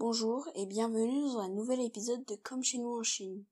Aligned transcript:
Bonjour 0.00 0.48
et 0.54 0.64
bienvenue 0.64 1.22
dans 1.22 1.40
un 1.40 1.48
nouvel 1.48 1.80
épisode 1.80 2.24
de 2.24 2.36
Comme 2.36 2.62
chez 2.62 2.78
nous 2.78 3.00
en 3.00 3.02
Chine. 3.02 3.44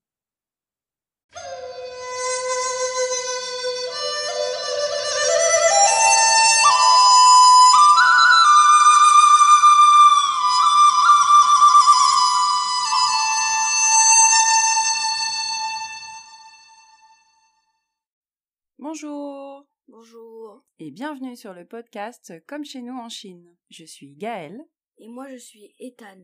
Bonjour 18.78 19.66
Bonjour. 19.88 20.62
et 20.78 20.92
bienvenue 20.92 21.34
sur 21.34 21.54
le 21.54 21.66
podcast 21.66 22.34
Comme 22.46 22.64
chez 22.64 22.82
nous 22.82 22.96
en 22.96 23.08
Chine. 23.08 23.56
Je 23.68 23.84
suis 23.84 24.14
Gaëlle, 24.14 24.64
Et 24.98 25.08
moi 25.08 25.28
je 25.28 25.36
suis 25.36 25.74
Ethan. 25.78 26.18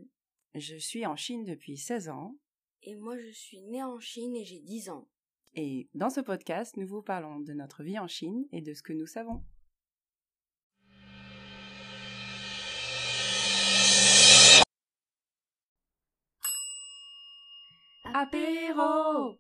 je 0.55 0.77
suis 0.77 1.07
en 1.07 1.17
Chine 1.17 1.45
depuis 1.45 1.77
16 1.77 2.09
ans 2.09 2.37
Et 2.83 2.97
moi 2.97 3.17
je 3.19 3.31
suis 3.31 3.63
né 3.63 3.83
en 3.83 3.99
Chine 4.01 4.35
et 4.37 4.45
j'ai 4.45 4.61
10 4.61 4.91
ans. 4.91 5.09
et 5.55 5.89
dans 5.95 6.11
ce 6.11 6.21
podcast 6.21 6.77
nous 6.77 6.87
vous 6.87 7.03
parlons 7.03 7.41
de 7.41 7.53
notre 7.53 7.83
vie 7.83 7.99
en 7.99 8.09
Chine 8.09 8.47
et 8.53 8.61
de 8.63 8.73
ce 8.75 8.83
que 8.83 8.93
nous 8.93 9.07
savons. 9.07 9.43
Apéro 18.15 19.39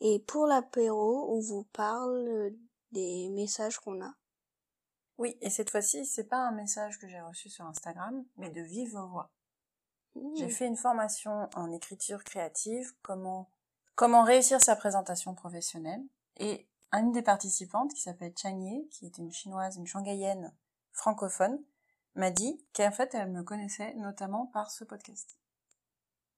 Et 0.00 0.18
pour 0.26 0.46
l'apéro, 0.46 1.34
on 1.34 1.40
vous 1.40 1.64
parle 1.72 2.52
des 2.92 3.28
messages 3.30 3.78
qu'on 3.78 4.02
a. 4.02 4.14
Oui, 5.18 5.36
et 5.40 5.50
cette 5.50 5.70
fois-ci, 5.70 6.04
c'est 6.04 6.28
pas 6.28 6.38
un 6.38 6.52
message 6.52 6.98
que 6.98 7.08
j'ai 7.08 7.20
reçu 7.20 7.48
sur 7.48 7.64
Instagram, 7.64 8.24
mais 8.36 8.50
de 8.50 8.60
vive 8.60 8.96
voix. 8.96 9.30
J'ai 10.34 10.46
Mmh. 10.46 10.50
fait 10.50 10.66
une 10.66 10.76
formation 10.76 11.48
en 11.54 11.70
écriture 11.72 12.24
créative, 12.24 12.92
comment, 13.02 13.50
comment 13.94 14.22
réussir 14.22 14.60
sa 14.60 14.76
présentation 14.76 15.34
professionnelle. 15.34 16.02
Et 16.38 16.68
une 16.92 17.12
des 17.12 17.22
participantes, 17.22 17.92
qui 17.92 18.00
s'appelle 18.00 18.32
Chang 18.40 18.58
Ye, 18.58 18.88
qui 18.88 19.06
est 19.06 19.18
une 19.18 19.32
chinoise, 19.32 19.76
une 19.76 19.86
shanghaïenne 19.86 20.54
francophone, 20.92 21.62
m'a 22.14 22.30
dit 22.30 22.64
qu'en 22.74 22.90
fait, 22.90 23.14
elle 23.14 23.30
me 23.30 23.42
connaissait 23.42 23.94
notamment 23.94 24.46
par 24.46 24.70
ce 24.70 24.84
podcast. 24.84 25.36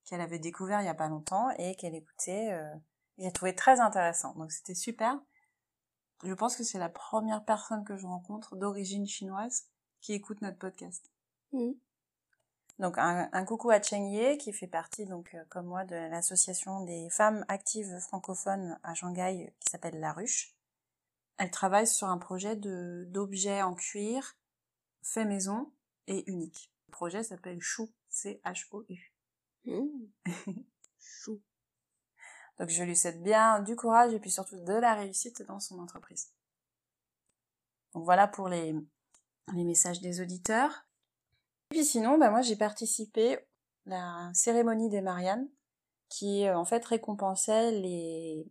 Qu'elle 0.05 0.21
avait 0.21 0.39
découvert 0.39 0.81
il 0.81 0.87
y 0.87 0.89
a 0.89 0.95
pas 0.95 1.09
longtemps 1.09 1.51
et 1.51 1.77
qu'elle 1.77 1.95
écoutait, 1.95 2.53
euh, 2.53 2.75
et 3.19 3.25
j'ai 3.25 3.33
trouvé 3.33 3.55
très 3.55 3.81
intéressant. 3.81 4.35
Donc 4.35 4.51
c'était 4.51 4.75
super. 4.75 5.21
Je 6.25 6.35
pense 6.35 6.57
que 6.57 6.65
c'est 6.65 6.79
la 6.79 6.89
première 6.89 7.45
personne 7.45 7.85
que 7.85 7.97
je 7.97 8.07
rencontre 8.07 8.57
d'origine 8.57 9.07
chinoise 9.07 9.67
qui 10.01 10.13
écoute 10.13 10.43
notre 10.43 10.59
podcast. 10.59 11.11
Mmh. 11.53 11.73
Donc 12.79 12.97
un, 12.99 13.29
un 13.33 13.45
coucou 13.45 13.71
à 13.71 13.83
Cheng 13.83 14.09
Ye 14.09 14.39
qui 14.39 14.53
fait 14.53 14.69
partie 14.69 15.05
donc 15.05 15.35
euh, 15.35 15.45
comme 15.49 15.67
moi 15.67 15.85
de 15.85 15.97
l'association 15.97 16.85
des 16.85 17.09
femmes 17.11 17.45
actives 17.49 17.99
francophones 18.01 18.79
à 18.85 18.95
Shanghai 18.95 19.47
euh, 19.47 19.51
qui 19.61 19.71
s'appelle 19.71 19.99
La 19.99 20.13
Ruche. 20.13 20.55
Elle 21.39 21.51
travaille 21.51 21.87
sur 21.87 22.09
un 22.09 22.19
projet 22.19 22.57
de 22.57 23.05
d'objets 23.09 23.63
en 23.63 23.75
cuir 23.75 24.37
fait 25.03 25.25
maison 25.25 25.73
et 26.07 26.29
unique. 26.31 26.73
Le 26.89 26.93
projet 26.93 27.23
s'appelle 27.23 27.61
Chou, 27.61 27.91
C 28.09 28.41
H 28.45 28.67
O 28.71 28.85
U. 28.89 29.13
Mmh. 29.65 29.87
Chou. 31.01 31.41
Donc 32.59 32.69
je 32.69 32.83
lui 32.83 32.97
souhaite 32.97 33.23
bien 33.23 33.61
du 33.61 33.77
courage 33.77 34.13
et 34.13 34.19
puis 34.19 34.31
surtout 34.31 34.57
de 34.57 34.73
la 34.73 34.95
réussite 34.95 35.43
dans 35.43 35.61
son 35.61 35.79
entreprise. 35.79 36.33
Donc 37.95 38.05
voilà 38.05 38.27
pour 38.27 38.49
les 38.49 38.75
messages 39.53 40.01
des 40.01 40.21
auditeurs. 40.21 40.87
Et 41.71 41.77
puis 41.77 41.85
sinon, 41.85 42.19
bah 42.19 42.31
moi 42.31 42.43
j'ai 42.43 42.57
participé 42.57 43.37
à 43.37 43.41
la 43.87 44.31
cérémonie 44.35 44.89
des 44.89 45.01
Mariannes, 45.01 45.49
qui 46.09 46.47
euh, 46.47 46.57
en 46.57 46.65
fait 46.65 46.85
récompensait 46.85 47.73
les, 47.73 48.47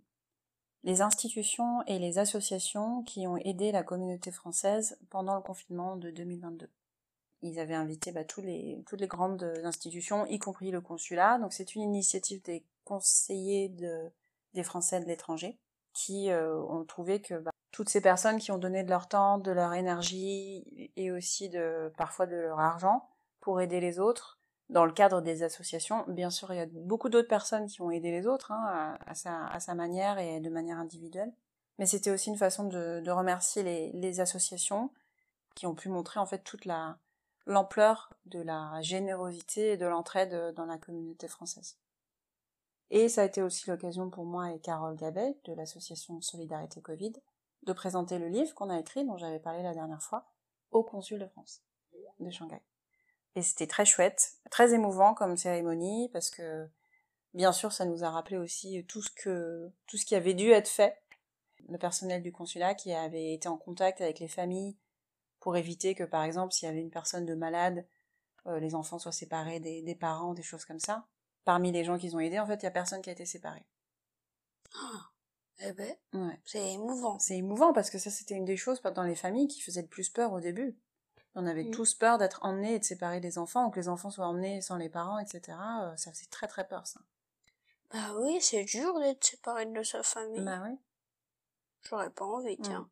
les 0.84 1.02
institutions 1.02 1.84
et 1.88 2.00
les 2.00 2.20
associations 2.20 3.04
qui 3.04 3.28
ont 3.28 3.38
aidé 3.38 3.72
la 3.72 3.84
communauté 3.84 4.32
française 4.32 4.98
pendant 5.10 5.36
le 5.36 5.42
confinement 5.42 5.98
de 5.98 6.12
2022. 6.12 6.70
Ils 7.42 7.60
avaient 7.60 7.76
invité 7.76 8.12
bah, 8.12 8.24
tous 8.24 8.42
les, 8.42 8.84
toutes 8.88 9.02
les 9.02 9.08
grandes 9.08 9.44
institutions, 9.64 10.26
y 10.26 10.40
compris 10.40 10.72
le 10.72 10.82
consulat. 10.82 11.38
Donc 11.40 11.54
c'est 11.54 11.76
une 11.76 11.82
initiative 11.82 12.42
des 12.44 12.66
conseillers 12.84 13.70
de, 13.70 14.12
des 14.54 14.64
Français 14.64 15.00
de 15.00 15.06
l'étranger 15.06 15.58
qui 15.94 16.30
euh, 16.30 16.60
ont 16.64 16.84
trouvé 16.86 17.22
que 17.22 17.36
bah, 17.36 17.52
toutes 17.72 17.90
ces 17.90 18.02
personnes 18.02 18.40
qui 18.40 18.52
ont 18.52 18.58
donné 18.58 18.84
de 18.84 18.90
leur 18.90 19.08
temps, 19.08 19.38
de 19.38 19.52
leur 19.52 19.74
énergie 19.74 20.92
et 20.96 21.12
aussi 21.12 21.50
de 21.50 21.92
parfois 21.98 22.26
de 22.26 22.36
leur 22.36 22.60
argent 22.60 23.08
pour 23.40 23.62
aider 23.62 23.80
les 23.80 24.00
autres 24.00 24.40
dans 24.70 24.86
le 24.86 24.92
cadre 24.92 25.22
des 25.22 25.44
associations. 25.44 26.04
Bien 26.08 26.30
sûr, 26.30 26.52
il 26.52 26.58
y 26.58 26.62
a 26.62 26.68
beaucoup 26.72 27.10
d'autres 27.10 27.28
personnes 27.28 27.68
qui 27.68 27.82
ont 27.82 27.92
aidé 27.92 28.12
les 28.12 28.28
autres 28.28 28.52
hein, 28.52 28.98
à, 29.06 29.12
à, 29.12 29.16
sa, 29.16 29.46
à 29.48 29.60
sa 29.60 29.76
manière 29.76 30.18
et 30.18 30.40
de 30.40 30.50
manière 30.50 30.78
individuelle. 30.78 31.32
Mais 31.80 31.86
c'était 31.86 32.12
aussi 32.12 32.30
une 32.30 32.38
façon 32.38 32.66
de, 32.66 33.00
de 33.00 33.12
remercier 33.12 33.64
les, 33.64 33.92
les 33.94 34.20
associations 34.20 34.90
qui 35.56 35.68
ont 35.68 35.76
pu 35.76 35.90
montrer 35.90 36.20
en 36.20 36.26
fait 36.26 36.44
toute 36.44 36.66
la 36.66 36.98
l'ampleur 37.48 38.14
de 38.26 38.40
la 38.40 38.82
générosité 38.82 39.72
et 39.72 39.78
de 39.78 39.86
l'entraide 39.86 40.54
dans 40.56 40.66
la 40.66 40.78
communauté 40.78 41.28
française. 41.28 41.78
Et 42.90 43.10
ça 43.10 43.22
a 43.22 43.26
été 43.26 43.42
aussi 43.42 43.70
l'occasion 43.70 44.10
pour 44.10 44.26
moi 44.26 44.52
et 44.52 44.60
Carole 44.60 44.96
Gabet 44.96 45.38
de 45.46 45.54
l'association 45.54 46.22
Solidarité 46.22 46.82
Covid 46.82 47.14
de 47.64 47.74
présenter 47.74 48.20
le 48.20 48.28
livre 48.28 48.54
qu'on 48.54 48.70
a 48.70 48.80
écrit, 48.80 49.06
dont 49.06 49.18
j'avais 49.18 49.40
parlé 49.40 49.64
la 49.64 49.74
dernière 49.74 50.02
fois, 50.02 50.26
au 50.72 50.84
Consul 50.84 51.20
de 51.20 51.28
France 51.28 51.64
de 52.20 52.30
Shanghai. 52.30 52.62
Et 53.36 53.42
c'était 53.42 53.68
très 53.68 53.86
chouette, 53.86 54.34
très 54.50 54.74
émouvant 54.74 55.14
comme 55.14 55.38
cérémonie, 55.38 56.10
parce 56.14 56.30
que 56.30 56.68
bien 57.34 57.52
sûr 57.52 57.72
ça 57.72 57.86
nous 57.86 58.04
a 58.04 58.10
rappelé 58.10 58.38
aussi 58.38 58.86
tout 58.88 59.02
ce 59.02 59.12
que 59.12 59.72
tout 59.86 59.98
ce 59.98 60.06
qui 60.06 60.16
avait 60.16 60.34
dû 60.34 60.50
être 60.52 60.70
fait. 60.70 61.02
Le 61.70 61.78
personnel 61.78 62.22
du 62.22 62.32
consulat 62.32 62.74
qui 62.76 62.94
avait 62.94 63.34
été 63.34 63.50
en 63.50 63.58
contact 63.58 64.02
avec 64.02 64.20
les 64.20 64.28
familles 64.28 64.78
pour 65.40 65.56
éviter 65.58 65.96
que 65.96 66.04
par 66.04 66.24
exemple 66.24 66.54
s'il 66.54 66.68
y 66.68 66.72
avait 66.72 66.82
une 66.82 66.90
personne 66.92 67.26
de 67.26 67.36
malade, 67.36 67.86
euh, 68.48 68.60
les 68.60 68.76
enfants 68.76 69.00
soient 69.00 69.12
séparés 69.12 69.60
des, 69.60 69.82
des 69.82 69.96
parents, 69.96 70.34
des 70.34 70.44
choses 70.44 70.66
comme 70.66 70.80
ça. 70.80 71.06
Parmi 71.46 71.72
les 71.72 71.84
gens 71.84 71.98
qu'ils 71.98 72.16
ont 72.16 72.20
aidés, 72.20 72.40
en 72.40 72.46
fait, 72.48 72.56
il 72.62 72.64
y 72.64 72.68
a 72.68 72.72
personne 72.72 73.02
qui 73.02 73.10
a 73.10 73.14
été 73.14 73.26
séparé. 73.26 73.66
Eh 75.60 75.74
ben, 75.74 75.96
Ouais. 76.14 76.40
c'est 76.46 76.74
émouvant. 76.74 77.18
C'est 77.20 77.38
émouvant 77.38 77.74
parce 77.74 77.90
que 77.90 77.98
ça, 77.98 78.12
c'était 78.12 78.36
une 78.36 78.46
des 78.46 78.58
choses 78.58 78.82
dans 78.82 79.04
les 79.04 79.16
familles 79.16 79.48
qui 79.48 79.62
faisait 79.62 79.82
le 79.82 79.88
plus 79.88 80.10
peur 80.10 80.34
au 80.34 80.40
début. 80.40 80.78
On 81.36 81.46
avait 81.48 81.64
Mm. 81.66 81.72
tous 81.72 81.94
peur 81.96 82.18
d'être 82.18 82.44
emmenés 82.44 82.76
et 82.76 82.80
de 82.80 82.84
séparer 82.84 83.20
des 83.20 83.38
enfants, 83.38 83.68
ou 83.68 83.72
que 83.72 83.80
les 83.80 83.90
enfants 83.90 84.10
soient 84.10 84.28
emmenés 84.28 84.62
sans 84.62 84.76
les 84.78 84.90
parents, 84.90 85.20
etc. 85.20 85.58
Euh, 85.84 85.96
Ça 85.98 86.12
faisait 86.12 86.28
très 86.30 86.48
très 86.48 86.68
peur, 86.68 86.86
ça. 86.86 87.00
Bah 87.92 88.14
oui, 88.18 88.40
c'est 88.42 88.66
dur 88.66 89.00
d'être 89.00 89.24
séparé 89.24 89.66
de 89.66 89.84
sa 89.84 90.04
famille. 90.04 90.42
Bah 90.44 90.62
oui. 90.66 90.78
J'aurais 91.84 92.10
pas 92.10 92.26
envie, 92.26 92.58
tiens. 92.58 92.90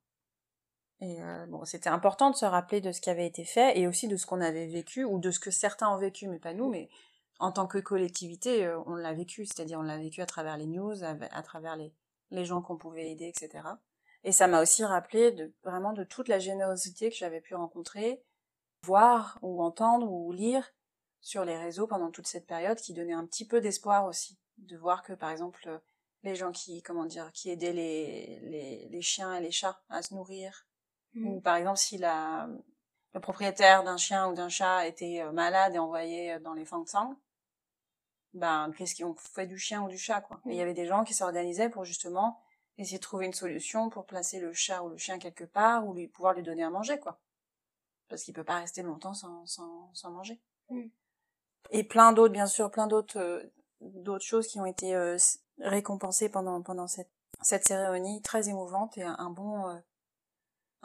Euh, 1.06 1.46
bon, 1.48 1.66
c'était 1.66 1.90
important 1.90 2.32
de 2.32 2.36
se 2.36 2.46
rappeler 2.46 2.82
de 2.82 2.92
ce 2.92 3.02
qui 3.02 3.10
avait 3.10 3.28
été 3.28 3.44
fait 3.44 3.78
et 3.78 3.88
aussi 3.88 4.08
de 4.08 4.18
ce 4.18 4.26
qu'on 4.26 4.42
avait 4.42 4.68
vécu 4.68 5.04
ou 5.04 5.20
de 5.20 5.32
ce 5.32 5.40
que 5.40 5.52
certains 5.52 5.90
ont 5.90 5.98
vécu, 5.98 6.28
mais 6.28 6.40
pas 6.40 6.54
nous, 6.54 6.70
mais 6.70 6.90
en 7.40 7.52
tant 7.52 7.68
que 7.68 7.78
collectivité, 7.78 8.66
euh, 8.66 8.80
on 8.86 8.96
l'a 8.96 9.14
vécu, 9.14 9.46
c'est-à-dire 9.46 9.80
on 9.80 9.84
l'a 9.84 9.98
vécu 9.98 10.22
à 10.22 10.26
travers 10.26 10.58
les 10.58 10.66
news, 10.66 11.04
à, 11.04 11.44
travers 11.44 11.76
les, 11.76 11.94
les 12.32 12.46
gens 12.46 12.62
qu'on 12.62 12.78
pouvait 12.78 13.12
aider, 13.12 13.28
etc. 13.28 13.68
Et 14.24 14.32
ça 14.32 14.48
m'a 14.48 14.62
aussi 14.62 14.84
rappelé 14.84 15.54
vraiment 15.64 15.94
de 15.94 16.04
toute 16.04 16.28
la 16.28 16.40
générosité 16.40 17.10
que 17.10 17.16
j'avais 17.16 17.42
pu 17.42 17.56
rencontrer, 17.56 18.24
voir 18.84 19.38
ou 19.42 19.62
entendre 19.62 20.12
ou 20.12 20.32
lire 20.32 20.74
sur 21.22 21.46
les 21.46 21.58
réseaux 21.58 21.88
pendant 21.88 22.12
toute 22.12 22.28
cette 22.28 22.48
période 22.48 22.80
qui 22.80 22.94
donnait 22.94 23.14
un 23.14 23.26
petit 23.26 23.46
peu 23.48 23.62
d'espoir 23.62 24.06
aussi. 24.06 24.38
De 24.58 24.78
voir 24.78 25.04
que, 25.04 25.14
par 25.14 25.32
exemple, 25.32 25.82
les 26.24 26.36
gens 26.36 26.52
qui, 26.52 26.82
comment 26.82 27.06
dire, 27.06 27.32
qui 27.34 27.50
aidaient 27.50 27.74
les, 27.74 28.88
les 28.90 29.02
chiens 29.02 29.36
et 29.36 29.42
les 29.42 29.52
chats 29.52 29.82
à 29.90 30.02
se 30.02 30.14
nourrir, 30.14 30.66
Mmh. 31.16 31.28
ou 31.28 31.40
par 31.40 31.56
exemple 31.56 31.78
si 31.78 31.98
la, 31.98 32.48
le 33.14 33.20
propriétaire 33.22 33.84
d'un 33.84 33.98
chien 33.98 34.30
ou 34.30 34.34
d'un 34.34 34.50
chat 34.50 34.86
était 34.86 35.22
euh, 35.22 35.32
malade 35.32 35.74
et 35.76 35.80
envoyé 35.80 36.40
dans 36.40 36.54
les 36.54 36.66
Fangsang, 36.66 37.16
ben 38.34 38.72
qu'est-ce 38.78 38.96
qu'ils 38.96 39.06
ont 39.06 39.16
fait 39.16 39.48
du 39.48 39.58
chien 39.58 39.82
ou 39.84 39.88
du 39.88 39.98
chat 39.98 40.22
quoi. 40.22 40.42
Et 40.46 40.50
il 40.52 40.56
y 40.56 40.62
avait 40.62 40.74
des 40.74 40.86
gens 40.86 41.04
qui 41.04 41.14
s'organisaient 41.14 41.70
pour 41.70 41.86
justement 41.86 42.42
essayer 42.78 42.98
de 42.98 43.04
trouver 43.04 43.26
une 43.26 43.34
solution 43.34 43.90
pour 43.90 44.06
placer 44.06 44.40
le 44.40 44.52
chat 44.52 44.84
ou 44.84 44.90
le 44.90 44.98
chien 44.98 45.18
quelque 45.18 45.46
part 45.46 45.88
ou 45.88 45.94
lui 45.94 46.08
pouvoir 46.08 46.34
lui 46.34 46.44
donner 46.44 46.64
à 46.64 46.70
manger 46.70 47.00
quoi. 47.00 47.20
Parce 48.10 48.24
qu'il 48.24 48.34
peut 48.34 48.44
pas 48.44 48.60
rester 48.60 48.84
longtemps 48.84 49.14
sans, 49.14 49.46
sans, 49.46 49.90
sans 49.94 50.12
manger. 50.12 50.40
Mm. 50.70 50.88
Et 51.72 51.84
plein 51.84 52.12
d'autres 52.12 52.34
bien 52.34 52.46
sûr, 52.46 52.70
plein 52.70 52.88
d'autres 52.88 53.20
euh, 53.20 53.44
d'autres 53.80 54.26
choses 54.26 54.48
qui 54.48 54.60
ont 54.60 54.66
été 54.66 54.94
euh, 54.96 55.18
récompensées 55.60 56.30
pendant 56.30 56.62
pendant 56.62 56.88
cette 56.88 57.10
cette 57.42 57.68
cérémonie 57.68 58.22
très 58.22 58.50
émouvante 58.50 58.98
et 58.98 59.04
un, 59.04 59.16
un 59.18 59.30
bon 59.30 59.68
euh, 59.70 59.78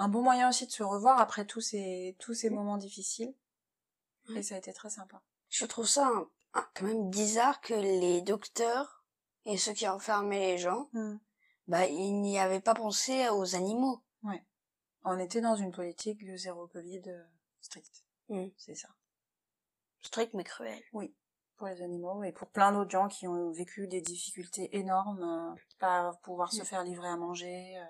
un 0.00 0.08
bon 0.08 0.22
moyen 0.22 0.48
aussi 0.48 0.66
de 0.66 0.72
se 0.72 0.82
revoir 0.82 1.20
après 1.20 1.44
tous 1.44 1.60
ces 1.60 2.16
tous 2.18 2.32
ces 2.32 2.48
moments 2.48 2.78
difficiles. 2.78 3.34
Et 4.34 4.42
ça 4.42 4.54
a 4.54 4.58
été 4.58 4.72
très 4.72 4.88
sympa. 4.88 5.22
Je 5.48 5.66
trouve 5.66 5.86
ça 5.86 6.06
un- 6.06 6.28
un- 6.54 6.66
quand 6.74 6.86
même 6.86 7.10
bizarre 7.10 7.60
que 7.60 7.74
les 7.74 8.22
docteurs 8.22 9.04
et 9.44 9.58
ceux 9.58 9.72
qui 9.74 9.86
enfermaient 9.86 10.52
les 10.52 10.58
gens, 10.58 10.88
bah, 11.66 11.86
ils 11.86 12.20
n'y 12.20 12.38
avaient 12.38 12.60
pas 12.60 12.74
pensé 12.74 13.28
aux 13.28 13.54
animaux. 13.54 14.02
On 15.02 15.18
était 15.18 15.40
dans 15.40 15.56
une 15.56 15.72
politique 15.72 16.24
de 16.26 16.36
zéro 16.36 16.66
Covid 16.66 17.02
euh, 17.06 17.24
stricte. 17.62 18.04
Mm. 18.28 18.48
C'est 18.58 18.74
ça. 18.74 18.88
Strict 20.02 20.34
mais 20.34 20.44
cruel. 20.44 20.82
Oui, 20.92 21.14
pour 21.56 21.68
les 21.68 21.80
animaux 21.80 22.22
et 22.22 22.32
pour 22.32 22.48
plein 22.48 22.70
d'autres 22.72 22.90
gens 22.90 23.08
qui 23.08 23.26
ont 23.26 23.50
vécu 23.50 23.88
des 23.88 24.02
difficultés 24.02 24.76
énormes, 24.76 25.22
euh, 25.22 25.60
pas 25.78 26.12
pouvoir 26.22 26.52
se 26.52 26.60
mm. 26.60 26.64
faire 26.66 26.84
livrer 26.84 27.08
à 27.08 27.16
manger, 27.16 27.78
euh, 27.78 27.84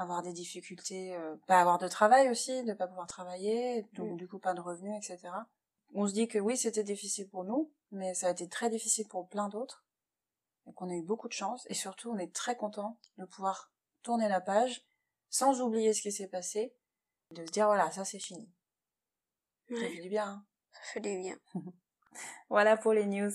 avoir 0.00 0.22
des 0.22 0.32
difficultés, 0.32 1.14
euh, 1.16 1.36
pas 1.46 1.60
avoir 1.60 1.78
de 1.78 1.88
travail 1.88 2.28
aussi, 2.28 2.64
de 2.64 2.72
pas 2.72 2.86
pouvoir 2.86 3.06
travailler, 3.06 3.86
donc 3.92 4.12
mm. 4.12 4.16
du 4.16 4.28
coup 4.28 4.38
pas 4.38 4.54
de 4.54 4.60
revenus, 4.60 4.96
etc. 4.96 5.32
On 5.94 6.06
se 6.06 6.12
dit 6.12 6.28
que 6.28 6.38
oui, 6.38 6.56
c'était 6.56 6.84
difficile 6.84 7.28
pour 7.28 7.44
nous, 7.44 7.72
mais 7.90 8.14
ça 8.14 8.28
a 8.28 8.30
été 8.30 8.48
très 8.48 8.70
difficile 8.70 9.08
pour 9.08 9.28
plein 9.28 9.48
d'autres, 9.48 9.84
et 10.66 10.72
qu'on 10.72 10.88
a 10.90 10.94
eu 10.94 11.02
beaucoup 11.02 11.28
de 11.28 11.32
chance, 11.32 11.66
et 11.68 11.74
surtout 11.74 12.10
on 12.10 12.18
est 12.18 12.32
très 12.32 12.56
content 12.56 12.98
de 13.18 13.24
pouvoir 13.24 13.70
tourner 14.02 14.28
la 14.28 14.40
page 14.40 14.86
sans 15.28 15.60
oublier 15.60 15.92
ce 15.92 16.02
qui 16.02 16.12
s'est 16.12 16.28
passé, 16.28 16.74
de 17.32 17.44
se 17.44 17.52
dire 17.52 17.66
voilà, 17.66 17.90
ça 17.90 18.04
c'est 18.04 18.18
fini. 18.18 18.50
Ça 19.68 19.76
fait 19.76 20.02
du 20.02 20.08
bien. 20.08 20.26
Hein. 20.26 20.44
Ça 20.72 20.80
fait 20.92 21.00
du 21.00 21.18
bien. 21.18 21.38
voilà 22.48 22.76
pour 22.76 22.92
les 22.92 23.06
news. 23.06 23.30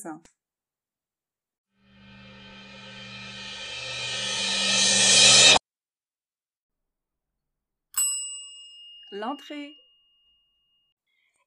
L'entrée. 9.15 9.73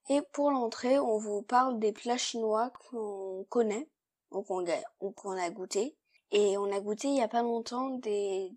Et 0.09 0.23
pour 0.33 0.51
l'entrée, 0.51 0.99
on 0.99 1.19
vous 1.19 1.43
parle 1.43 1.79
des 1.79 1.93
plats 1.93 2.17
chinois 2.17 2.71
qu'on 2.71 3.45
connaît, 3.51 3.91
ou 4.31 4.43
qu'on 4.43 5.37
a 5.37 5.51
goûté. 5.51 5.95
Et 6.31 6.57
on 6.57 6.73
a 6.73 6.81
goûté 6.81 7.09
il 7.09 7.17
y 7.17 7.23
a 7.23 7.29
pas 7.29 7.43
longtemps 7.43 7.91
des 7.91 8.51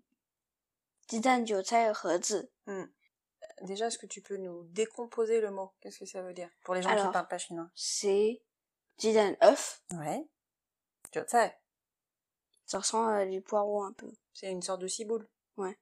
Hmm. 2.66 2.84
Déjà, 3.60 3.88
est-ce 3.88 3.98
que 3.98 4.06
tu 4.06 4.22
peux 4.22 4.38
nous 4.38 4.64
décomposer 4.64 5.42
le 5.42 5.50
mot? 5.50 5.72
Qu'est-ce 5.80 5.98
que 5.98 6.06
ça 6.06 6.22
veut 6.22 6.32
dire 6.32 6.48
Pour 6.64 6.74
les 6.74 6.80
gens 6.80 6.96
qui 6.96 7.02
qui 7.02 7.12
parlent 7.12 7.28
pas 7.28 7.36
chinois? 7.36 7.68
C'est 7.74 8.40
jidan 8.96 9.36
œuf. 9.42 9.82
Ouais. 9.92 10.26
Ça 12.64 12.78
ressemble 12.78 13.12
à 13.12 13.26
du 13.26 13.42
poireau 13.42 13.82
un 13.82 13.92
peu. 13.92 14.10
C'est 14.32 14.50
une 14.50 14.62
sorte 14.62 14.80
de 14.80 14.88
ciboule. 14.88 15.28
Ouais. 15.58 15.76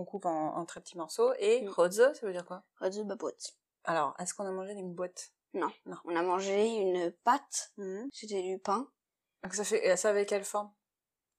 Qu'on 0.00 0.06
coupe 0.06 0.24
en, 0.24 0.64
très 0.64 0.80
petits 0.80 0.96
morceaux. 0.96 1.34
Et 1.38 1.60
mm. 1.60 1.74
ça 2.14 2.26
veut 2.26 2.32
dire 2.32 2.46
quoi? 2.46 2.62
Roze, 2.80 3.02
boîte. 3.02 3.54
Alors, 3.84 4.14
est-ce 4.18 4.32
qu'on 4.32 4.46
a 4.46 4.50
mangé 4.50 4.72
une 4.72 4.94
boîte? 4.94 5.32
Non. 5.52 5.70
Non. 5.84 5.96
On 6.06 6.16
a 6.16 6.22
mangé 6.22 6.76
une 6.76 7.12
pâte. 7.24 7.72
Hmm. 7.76 8.06
C'était 8.12 8.42
du 8.42 8.58
pain. 8.58 8.88
Donc 9.42 9.54
ça 9.54 9.64
fait, 9.64 9.96
ça 9.96 10.08
avait 10.08 10.24
quelle 10.24 10.44
forme? 10.44 10.72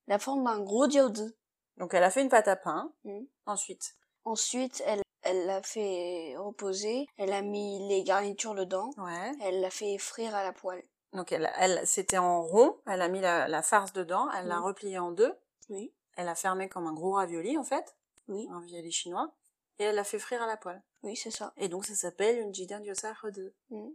La 0.08 0.20
forme 0.20 0.44
d'un 0.44 0.60
gros 0.60 0.86
diode. 0.86 1.36
Donc 1.78 1.96
elle 1.96 2.04
a 2.04 2.12
fait 2.12 2.22
une 2.22 2.30
pâte 2.30 2.48
à 2.48 2.56
pain. 2.56 2.94
Hmm. 3.04 3.24
Ensuite? 3.48 3.96
Ensuite, 4.26 4.84
elle 4.86 5.02
elle 5.24 5.46
l'a 5.46 5.62
fait 5.62 6.36
reposer, 6.36 7.06
elle 7.18 7.32
a 7.32 7.44
mis 7.44 7.88
les 7.88 8.04
garnitures 8.04 8.56
dedans, 8.56 8.90
ouais. 8.98 9.32
elle 9.44 9.62
l'a 9.62 9.70
fait 9.70 10.00
frire 10.00 10.34
à 10.34 10.44
la 10.44 10.52
poêle. 10.52 10.82
Donc 11.14 11.32
elle, 11.32 11.52
elle 11.60 11.86
c'était 11.86 12.18
en 12.18 12.42
rond, 12.42 12.80
elle 12.88 13.04
a 13.04 13.08
mis 13.08 13.22
la, 13.22 13.62
farce 13.62 13.94
dedans, 13.94 14.28
elle 14.32 14.48
l'a 14.48 14.60
replié 14.60 14.98
en 14.98 15.12
deux. 15.12 15.32
Oui. 15.70 15.94
Elle 16.18 16.28
a 16.28 16.34
fermé 16.34 16.70
comme 16.70 16.88
un 16.88 16.94
gros 16.94 17.14
ravioli 17.14 17.56
en 17.56 17.64
fait. 17.64 17.96
Oui. 18.32 18.48
Un 18.50 18.60
ravioli 18.60 18.92
chinois. 18.92 19.34
Et 19.78 19.84
elle 19.84 19.96
l'a 19.96 20.04
fait 20.04 20.20
frire 20.20 20.42
à 20.42 20.48
la 20.48 20.58
poêle. 20.58 20.82
Oui, 21.04 21.16
c'est 21.16 21.32
ça. 21.32 21.54
Et 21.58 21.70
donc 21.70 21.86
ça 21.86 21.96
s'appelle 21.96 22.40
une 22.40 22.54
jidan 22.54 22.80
diosa 22.80 23.14
de. 23.24 23.54
Hmm. 23.70 23.92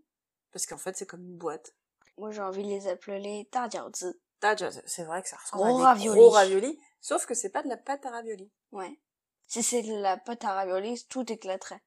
Parce 0.52 0.66
qu'en 0.66 0.78
fait 0.78 0.96
c'est 0.96 1.06
comme 1.06 1.24
une 1.24 1.36
boîte. 1.36 1.74
Moi 2.18 2.30
j'ai 2.30 2.42
envie 2.42 2.62
de 2.62 2.68
les 2.68 2.88
appeler 2.88 3.48
tarjiaozi. 3.50 4.14
c'est 4.86 5.04
vrai 5.04 5.22
que 5.22 5.28
ça 5.28 5.36
ressemble 5.36 5.84
à 5.84 5.94
des 5.94 6.06
gros 6.06 6.30
ravioli. 6.30 6.78
Sauf 7.00 7.26
que 7.26 7.34
c'est 7.34 7.50
pas 7.50 7.62
de 7.62 7.68
la 7.68 7.76
pâte 7.76 8.04
à 8.06 8.10
ravioli. 8.10 8.50
Ouais. 8.72 8.98
Si 9.46 9.62
c'est 9.62 9.82
de 9.82 9.94
la 9.94 10.16
pâte 10.16 10.44
à 10.44 10.54
ravioli, 10.54 11.04
tout 11.08 11.30
éclaterait. 11.32 11.82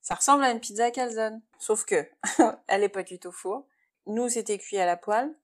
Ça 0.00 0.14
ressemble 0.14 0.44
à 0.44 0.50
une 0.50 0.60
pizza 0.60 0.90
calzone. 0.90 1.42
Sauf 1.58 1.84
que, 1.84 2.08
elle 2.68 2.84
est 2.84 2.88
pas 2.88 3.04
cuite 3.04 3.26
au 3.26 3.32
four. 3.32 3.66
Nous, 4.06 4.28
c'était 4.28 4.56
cuit 4.56 4.78
à 4.78 4.86
la 4.86 4.96
poêle. 4.96 5.36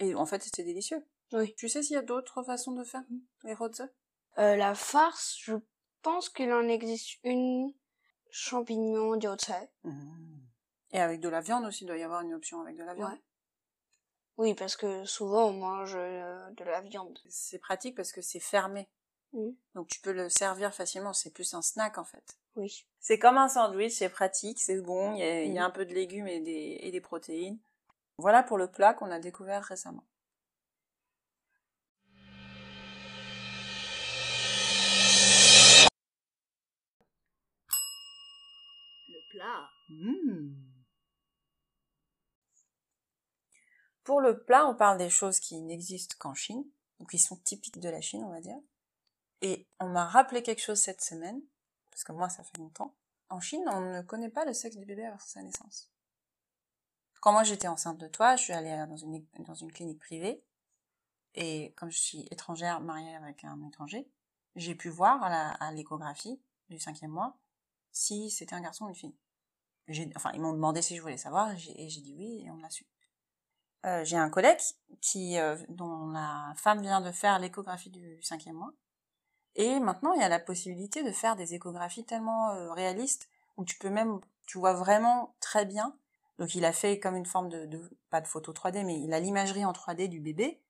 Et 0.00 0.14
en 0.14 0.26
fait, 0.26 0.42
c'était 0.42 0.64
délicieux. 0.64 1.06
Oui. 1.32 1.54
Tu 1.56 1.68
sais 1.68 1.82
s'il 1.82 1.94
y 1.94 1.98
a 1.98 2.02
d'autres 2.02 2.42
façons 2.42 2.72
de 2.72 2.84
faire 2.84 3.04
les 3.44 3.54
rotze 3.54 3.88
euh, 4.38 4.56
La 4.56 4.74
farce, 4.74 5.36
je 5.40 5.54
pense 6.02 6.28
qu'il 6.28 6.52
en 6.52 6.68
existe 6.68 7.18
une 7.24 7.72
champignon 8.30 9.16
diocèse. 9.16 9.68
Mmh. 9.84 10.38
Et 10.92 11.00
avec 11.00 11.20
de 11.20 11.28
la 11.28 11.40
viande 11.40 11.64
aussi, 11.64 11.84
il 11.84 11.86
doit 11.86 11.96
y 11.96 12.02
avoir 12.02 12.22
une 12.22 12.34
option 12.34 12.60
avec 12.60 12.76
de 12.76 12.84
la 12.84 12.94
viande. 12.94 13.18
Oui, 14.38 14.54
parce 14.54 14.76
que 14.76 15.04
souvent 15.04 15.46
on 15.48 15.52
mange 15.52 15.94
euh, 15.94 16.50
de 16.50 16.64
la 16.64 16.80
viande. 16.80 17.18
C'est 17.28 17.58
pratique 17.58 17.94
parce 17.94 18.12
que 18.12 18.22
c'est 18.22 18.40
fermé. 18.40 18.88
Mmh. 19.32 19.50
Donc 19.74 19.88
tu 19.88 20.00
peux 20.00 20.12
le 20.12 20.28
servir 20.28 20.74
facilement, 20.74 21.12
c'est 21.12 21.30
plus 21.30 21.54
un 21.54 21.62
snack 21.62 21.98
en 21.98 22.04
fait. 22.04 22.38
Oui. 22.56 22.86
C'est 23.00 23.18
comme 23.18 23.38
un 23.38 23.48
sandwich, 23.48 23.92
c'est 23.92 24.08
pratique, 24.08 24.60
c'est 24.60 24.80
bon, 24.80 25.14
il 25.14 25.20
y, 25.54 25.58
a, 25.58 25.62
mmh. 25.62 25.64
un 25.64 25.70
peu 25.70 25.86
de 25.86 25.94
légumes 25.94 26.26
et 26.26 26.40
des, 26.40 26.78
et 26.80 26.90
des 26.90 27.00
protéines. 27.00 27.58
Voilà 28.18 28.42
pour 28.42 28.58
le 28.58 28.70
plat 28.70 28.94
qu'on 28.94 29.10
a 29.10 29.18
découvert 29.18 29.62
récemment. 29.62 30.04
Mmh. 39.88 40.54
Pour 44.04 44.20
le 44.20 44.42
plat, 44.42 44.66
on 44.66 44.74
parle 44.74 44.98
des 44.98 45.10
choses 45.10 45.38
qui 45.38 45.60
n'existent 45.60 46.16
qu'en 46.18 46.34
Chine, 46.34 46.64
ou 46.98 47.06
qui 47.06 47.18
sont 47.18 47.36
typiques 47.36 47.78
de 47.78 47.88
la 47.88 48.00
Chine, 48.00 48.24
on 48.24 48.30
va 48.30 48.40
dire. 48.40 48.58
Et 49.40 49.68
on 49.80 49.88
m'a 49.88 50.06
rappelé 50.06 50.42
quelque 50.42 50.62
chose 50.62 50.80
cette 50.80 51.02
semaine, 51.02 51.40
parce 51.90 52.04
que 52.04 52.12
moi 52.12 52.28
ça 52.28 52.42
fait 52.42 52.58
longtemps. 52.58 52.96
En 53.28 53.40
Chine, 53.40 53.64
on 53.68 53.80
ne 53.80 54.02
connaît 54.02 54.30
pas 54.30 54.44
le 54.44 54.54
sexe 54.54 54.76
du 54.76 54.84
bébé 54.84 55.04
avant 55.04 55.18
sa 55.18 55.42
naissance. 55.42 55.90
Quand 57.20 57.32
moi 57.32 57.44
j'étais 57.44 57.68
enceinte 57.68 57.98
de 57.98 58.08
toi, 58.08 58.36
je 58.36 58.42
suis 58.42 58.52
allée 58.52 58.84
dans 59.38 59.54
une 59.54 59.72
clinique 59.72 60.00
privée, 60.00 60.44
et 61.34 61.72
comme 61.76 61.90
je 61.90 61.98
suis 61.98 62.28
étrangère 62.30 62.80
mariée 62.80 63.14
avec 63.14 63.44
un 63.44 63.62
étranger, 63.66 64.10
j'ai 64.56 64.74
pu 64.74 64.90
voir 64.90 65.22
à 65.22 65.72
l'échographie 65.72 66.42
du 66.68 66.78
cinquième 66.78 67.10
mois 67.10 67.38
si 67.90 68.30
c'était 68.30 68.54
un 68.54 68.60
garçon 68.60 68.86
ou 68.86 68.88
une 68.88 68.94
fille. 68.94 69.16
Enfin, 70.16 70.30
ils 70.34 70.40
m'ont 70.40 70.52
demandé 70.52 70.80
si 70.82 70.96
je 70.96 71.02
voulais 71.02 71.16
savoir, 71.16 71.50
et 71.52 71.88
j'ai 71.88 72.00
dit 72.00 72.14
oui, 72.16 72.44
et 72.44 72.50
on 72.50 72.56
l'a 72.58 72.70
su. 72.70 72.86
Euh, 73.84 74.04
j'ai 74.04 74.16
un 74.16 74.30
collègue 74.30 74.60
qui, 75.00 75.38
euh, 75.38 75.56
dont 75.68 76.08
la 76.12 76.54
femme 76.56 76.82
vient 76.82 77.00
de 77.00 77.10
faire 77.10 77.38
l'échographie 77.38 77.90
du 77.90 78.22
cinquième 78.22 78.56
mois. 78.56 78.72
Et 79.56 79.80
maintenant, 79.80 80.12
il 80.14 80.20
y 80.20 80.24
a 80.24 80.28
la 80.28 80.38
possibilité 80.38 81.02
de 81.02 81.10
faire 81.10 81.36
des 81.36 81.54
échographies 81.54 82.04
tellement 82.04 82.50
euh, 82.50 82.72
réalistes 82.72 83.28
où 83.56 83.64
tu 83.64 83.76
peux 83.78 83.90
même, 83.90 84.20
tu 84.46 84.58
vois 84.58 84.72
vraiment 84.72 85.34
très 85.40 85.66
bien. 85.66 85.96
Donc, 86.38 86.54
il 86.54 86.64
a 86.64 86.72
fait 86.72 87.00
comme 87.00 87.16
une 87.16 87.26
forme 87.26 87.48
de, 87.48 87.90
pas 88.08 88.20
de 88.20 88.28
photo 88.28 88.52
3D, 88.52 88.84
mais 88.84 89.00
il 89.00 89.12
a 89.12 89.20
l'imagerie 89.20 89.64
en 89.64 89.72
3D 89.72 90.08
du 90.08 90.20
bébé. 90.20 90.62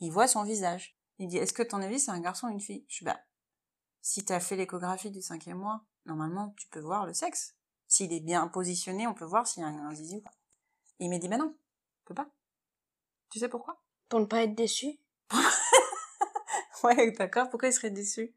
Il 0.00 0.10
voit 0.10 0.28
son 0.28 0.42
visage. 0.42 0.96
Il 1.18 1.28
dit, 1.28 1.38
est-ce 1.38 1.52
que 1.52 1.62
ton 1.62 1.80
avis 1.80 2.00
c'est 2.00 2.10
un 2.10 2.20
garçon 2.20 2.48
ou 2.48 2.50
une 2.50 2.60
fille? 2.60 2.84
Je 2.88 2.96
suis 2.96 3.04
bah, 3.04 3.18
si 4.02 4.24
t'as 4.24 4.40
fait 4.40 4.56
l'échographie 4.56 5.10
du 5.10 5.22
cinquième 5.22 5.58
mois, 5.58 5.82
normalement, 6.06 6.54
tu 6.56 6.68
peux 6.68 6.80
voir 6.80 7.06
le 7.06 7.14
sexe. 7.14 7.54
S'il 7.88 8.12
est 8.12 8.20
bien 8.20 8.46
positionné, 8.48 9.06
on 9.06 9.14
peut 9.14 9.24
voir 9.24 9.46
s'il 9.46 9.62
y 9.62 9.66
a 9.66 9.68
un, 9.68 9.88
un 9.88 9.94
zizi 9.94 10.18
ou 10.18 10.20
pas. 10.20 10.30
il 11.00 11.08
m'a 11.10 11.18
dit, 11.18 11.28
bah 11.28 11.38
non, 11.38 11.54
on 11.56 12.04
peut 12.04 12.14
pas. 12.14 12.28
Tu 13.30 13.38
sais 13.38 13.48
pourquoi? 13.48 13.80
Pour 14.08 14.20
ne 14.20 14.26
pas 14.26 14.42
être 14.42 14.54
déçu. 14.54 14.98
ouais, 16.84 17.10
d'accord. 17.12 17.48
Pourquoi 17.50 17.68
il 17.68 17.72
serait 17.72 17.90
déçu? 17.90 18.34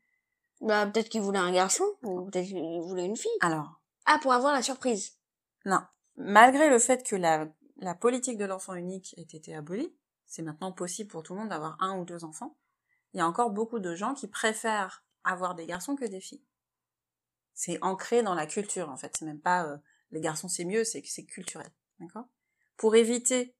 Bah, 0.62 0.86
peut-être 0.88 1.10
qu'il 1.10 1.22
voulait 1.22 1.39
un 1.39 1.51
garçon, 1.51 1.86
ou 2.03 2.25
peut-être 2.25 2.48
qu'il 2.48 2.81
voulait 2.81 3.05
une 3.05 3.17
fille. 3.17 3.31
Alors 3.41 3.81
Ah, 4.05 4.20
pour 4.22 4.34
avoir 4.34 4.53
la 4.53 4.62
surprise. 4.62 5.17
Non. 5.65 5.81
Malgré 6.17 6.70
le 6.70 6.79
fait 6.79 7.03
que 7.03 7.15
la, 7.15 7.48
la 7.77 7.96
politique 7.96 8.38
de 8.38 8.46
l'enfant 8.46 8.75
unique 8.75 9.13
ait 9.17 9.22
été 9.22 9.55
abolie, 9.55 9.93
c'est 10.27 10.43
maintenant 10.43 10.72
possible 10.72 11.10
pour 11.10 11.24
tout 11.24 11.34
le 11.34 11.39
monde 11.39 11.50
d'avoir 11.50 11.81
un 11.81 11.98
ou 11.98 12.05
deux 12.05 12.24
enfants, 12.24 12.55
il 13.13 13.17
y 13.17 13.22
a 13.22 13.27
encore 13.27 13.50
beaucoup 13.50 13.79
de 13.79 13.96
gens 13.96 14.13
qui 14.13 14.27
préfèrent 14.27 15.03
avoir 15.24 15.55
des 15.55 15.65
garçons 15.65 15.96
que 15.96 16.05
des 16.05 16.22
filles. 16.22 16.43
C'est 17.53 17.81
ancré 17.81 18.24
dans 18.24 18.34
la 18.34 18.48
culture, 18.48 18.89
en 18.89 18.98
fait. 18.98 19.15
C'est 19.17 19.25
même 19.25 19.41
pas 19.41 19.65
euh, 19.65 19.77
les 20.12 20.22
garçons 20.22 20.48
c'est 20.48 20.65
mieux, 20.65 20.84
c'est 20.84 21.01
c'est 21.05 21.25
culturel. 21.25 21.72
D'accord? 22.00 22.27
Pour 22.77 22.96
éviter 22.96 23.55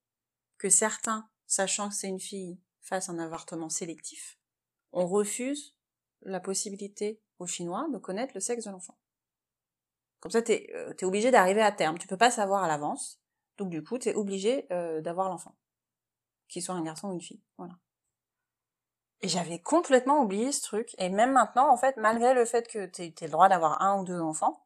que 0.58 0.70
certains, 0.70 1.30
sachant 1.48 1.90
que 1.90 1.96
c'est 1.96 2.08
une 2.08 2.20
fille, 2.20 2.60
fassent 2.82 3.10
un 3.10 3.20
avortement 3.20 3.70
sélectif, 3.70 4.40
on 4.92 5.08
refuse 5.08 5.76
la 6.24 6.40
possibilité 6.40 7.22
aux 7.40 7.48
Chinois 7.48 7.88
de 7.92 7.98
connaître 7.98 8.34
le 8.36 8.42
sexe 8.42 8.66
de 8.66 8.72
l'enfant. 8.72 8.98
Comme 10.20 10.32
ça, 10.32 10.42
t'es 10.42 10.70
euh, 10.76 10.94
es 10.98 11.04
obligé 11.04 11.32
d'arriver 11.32 11.62
à 11.62 11.72
terme. 11.72 11.98
Tu 11.98 12.08
peux 12.08 12.18
pas 12.18 12.32
savoir 12.32 12.64
à 12.64 12.68
l'avance. 12.68 13.20
Donc 13.58 13.70
du 13.70 13.84
coup, 13.84 13.98
t'es 13.98 14.14
obligé 14.14 14.72
euh, 14.72 15.02
d'avoir 15.02 15.30
l'enfant. 15.30 15.56
Qu'il 16.48 16.62
soit 16.62 16.76
un 16.76 16.84
garçon 16.84 17.10
ou 17.10 17.14
une 17.14 17.22
fille. 17.22 17.42
Voilà. 17.58 17.74
Et 19.22 19.28
j'avais 19.28 19.60
complètement 19.60 20.22
oublié 20.22 20.52
ce 20.52 20.62
truc. 20.64 20.96
Et 20.98 21.10
même 21.10 21.32
maintenant, 21.32 21.70
en 21.70 21.78
fait, 21.78 21.96
malgré 21.98 22.34
le 22.34 22.46
fait 22.46 22.68
que 22.68 22.86
t'aies 22.86 23.14
le 23.22 23.30
droit 23.30 23.50
d'avoir 23.50 23.82
un 23.82 24.00
ou 24.00 24.04
deux 24.04 24.20
enfants, 24.20 24.66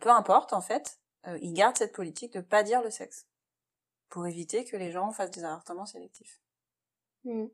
peu 0.00 0.10
importe, 0.10 0.52
en 0.52 0.60
fait, 0.60 1.00
euh, 1.26 1.38
ils 1.42 1.52
gardent 1.52 1.76
cette 1.76 1.94
politique 1.94 2.32
de 2.32 2.40
pas 2.40 2.62
dire 2.62 2.82
le 2.82 2.90
sexe 2.90 3.26
pour 4.08 4.26
éviter 4.26 4.64
que 4.64 4.76
les 4.76 4.90
gens 4.90 5.10
fassent 5.12 5.30
des 5.30 5.44
avortements 5.44 5.86
sélectifs. 5.86 6.40
Hmm. 7.24 7.46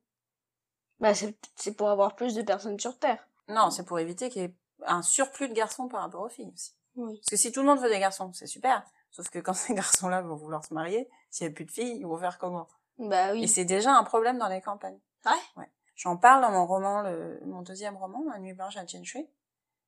Bah, 1.00 1.12
c'est 1.14 1.76
pour 1.76 1.88
avoir 1.88 2.14
plus 2.14 2.34
de 2.34 2.42
personnes 2.42 2.78
sur 2.78 2.98
Terre. 2.98 3.26
Non, 3.48 3.70
c'est 3.70 3.84
pour 3.84 3.98
éviter 3.98 4.28
qu'il 4.30 4.42
y 4.42 4.44
ait 4.44 4.54
un 4.86 5.02
surplus 5.02 5.48
de 5.48 5.54
garçons 5.54 5.88
par 5.88 6.02
rapport 6.02 6.22
aux 6.22 6.28
filles 6.28 6.50
aussi. 6.52 6.74
Oui. 6.96 7.16
Parce 7.16 7.30
que 7.30 7.36
si 7.36 7.52
tout 7.52 7.60
le 7.60 7.66
monde 7.66 7.80
veut 7.80 7.88
des 7.88 7.98
garçons, 7.98 8.32
c'est 8.32 8.46
super. 8.46 8.84
Sauf 9.10 9.28
que 9.30 9.38
quand 9.38 9.54
ces 9.54 9.74
garçons-là 9.74 10.22
vont 10.22 10.36
vouloir 10.36 10.64
se 10.64 10.74
marier, 10.74 11.08
s'il 11.30 11.46
n'y 11.46 11.52
a 11.52 11.54
plus 11.54 11.64
de 11.64 11.70
filles, 11.70 11.96
ils 11.98 12.06
vont 12.06 12.18
faire 12.18 12.38
comment? 12.38 12.68
Bah 12.98 13.34
Et 13.34 13.40
oui. 13.40 13.48
c'est 13.48 13.64
déjà 13.64 13.92
un 13.92 14.04
problème 14.04 14.38
dans 14.38 14.48
les 14.48 14.60
campagnes. 14.60 15.00
Ouais? 15.26 15.32
Ouais. 15.56 15.70
J'en 15.94 16.16
parle 16.16 16.42
dans 16.42 16.50
mon 16.50 16.66
roman, 16.66 17.04
mon 17.44 17.62
deuxième 17.62 17.96
roman, 17.96 18.24
La 18.32 18.38
nuit 18.38 18.52
blanche 18.52 18.76
à 18.76 18.84
Tianshui, 18.84 19.28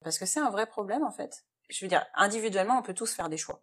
parce 0.02 0.18
que 0.18 0.26
c'est 0.26 0.40
un 0.40 0.50
vrai 0.50 0.66
problème 0.66 1.02
en 1.02 1.10
fait. 1.10 1.44
Je 1.68 1.84
veux 1.84 1.88
dire, 1.88 2.06
individuellement, 2.14 2.78
on 2.78 2.82
peut 2.82 2.94
tous 2.94 3.12
faire 3.12 3.28
des 3.28 3.36
choix. 3.36 3.60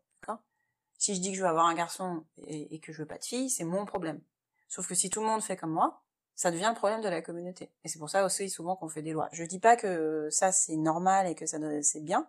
Si 1.04 1.16
je 1.16 1.20
dis 1.20 1.32
que 1.32 1.38
je 1.38 1.42
veux 1.42 1.50
avoir 1.50 1.66
un 1.66 1.74
garçon 1.74 2.24
et, 2.38 2.80
que 2.80 2.94
je 2.94 3.00
veux 3.00 3.06
pas 3.06 3.18
de 3.18 3.26
fille, 3.26 3.50
c'est 3.50 3.66
mon 3.66 3.84
problème. 3.86 4.22
Sauf 4.70 4.88
que 4.88 4.96
si 4.96 5.10
tout 5.10 5.20
le 5.20 5.26
monde 5.26 5.42
fait 5.42 5.58
comme 5.58 5.72
moi, 5.72 6.02
ça 6.34 6.50
devient 6.50 6.70
le 6.70 6.76
problème 6.76 7.02
de 7.02 7.10
la 7.10 7.22
communauté. 7.22 7.74
Et 7.84 7.90
c'est 7.90 8.00
pour 8.00 8.10
ça 8.10 8.24
aussi 8.24 8.50
souvent 8.50 8.78
qu'on 8.78 8.88
fait 8.88 9.02
des 9.02 9.12
lois. 9.12 9.28
Je 9.34 9.44
dis 9.44 9.60
pas 9.60 9.76
que 9.76 10.30
ça 10.32 10.54
c'est 10.54 10.78
normal 10.78 11.28
et 11.28 11.36
que 11.36 11.46
ça 11.46 11.58
c'est 11.82 12.00
bien, 12.00 12.26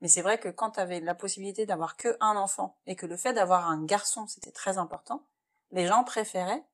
mais 0.00 0.08
c'est 0.08 0.22
vrai 0.22 0.40
que 0.40 0.48
quand 0.48 0.72
tu 0.72 0.80
avais 0.80 0.98
la 0.98 1.14
possibilité 1.14 1.66
d'avoir 1.66 1.96
que 1.96 2.16
un 2.20 2.34
enfant 2.34 2.76
et 2.86 2.96
que 2.96 3.06
le 3.06 3.16
fait 3.16 3.32
d'avoir 3.32 3.68
un 3.68 3.84
garçon 3.84 4.26
c'était 4.26 4.50
très 4.50 4.76
important, 4.76 5.24
les 5.70 5.86
gens 5.86 6.02
préféraient, 6.02 6.64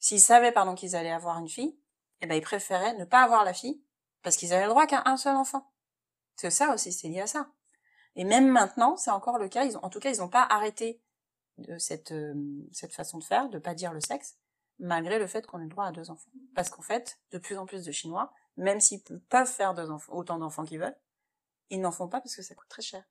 s'ils 0.00 0.20
savaient 0.20 0.52
pardon 0.52 0.74
qu'ils 0.74 0.96
allaient 0.96 1.12
avoir 1.12 1.38
une 1.38 1.48
fille, 1.48 1.78
eh 2.20 2.26
ben 2.26 2.34
ils 2.34 2.42
préféraient 2.42 2.94
ne 2.94 3.04
pas 3.04 3.22
avoir 3.22 3.44
la 3.44 3.54
fille 3.54 3.82
parce 4.22 4.36
qu'ils 4.36 4.52
avaient 4.52 4.64
le 4.64 4.70
droit 4.70 4.86
qu'à 4.86 5.02
un 5.06 5.16
seul 5.16 5.36
enfant. 5.36 5.70
C'est 6.36 6.50
ça 6.50 6.74
aussi, 6.74 6.92
c'est 6.92 7.08
lié 7.08 7.20
à 7.20 7.26
ça. 7.26 7.50
Et 8.16 8.24
même 8.24 8.48
maintenant, 8.48 8.96
c'est 8.96 9.10
encore 9.10 9.38
le 9.38 9.48
cas. 9.48 9.64
Ils 9.64 9.76
ont, 9.76 9.84
en 9.84 9.90
tout 9.90 10.00
cas, 10.00 10.10
ils 10.10 10.18
n'ont 10.18 10.28
pas 10.28 10.42
arrêté 10.42 11.00
de 11.58 11.78
cette 11.78 12.12
euh, 12.12 12.34
cette 12.72 12.92
façon 12.94 13.18
de 13.18 13.24
faire, 13.24 13.48
de 13.48 13.58
pas 13.58 13.74
dire 13.74 13.92
le 13.92 14.00
sexe, 14.00 14.36
malgré 14.78 15.18
le 15.18 15.26
fait 15.26 15.46
qu'on 15.46 15.60
ait 15.60 15.64
le 15.64 15.68
droit 15.68 15.86
à 15.86 15.92
deux 15.92 16.10
enfants. 16.10 16.30
Parce 16.54 16.70
qu'en 16.70 16.82
fait, 16.82 17.20
de 17.30 17.38
plus 17.38 17.56
en 17.56 17.66
plus 17.66 17.84
de 17.84 17.92
Chinois, 17.92 18.32
même 18.56 18.80
s'ils 18.80 19.02
pe- 19.02 19.18
peuvent 19.28 19.46
faire 19.50 19.74
deux 19.74 19.90
enfants, 19.90 20.12
autant 20.14 20.38
d'enfants 20.38 20.64
qu'ils 20.64 20.80
veulent, 20.80 20.98
ils 21.68 21.80
n'en 21.80 21.92
font 21.92 22.08
pas 22.08 22.20
parce 22.20 22.34
que 22.34 22.42
ça 22.42 22.54
coûte 22.54 22.68
très 22.68 22.82
cher. 22.82 23.04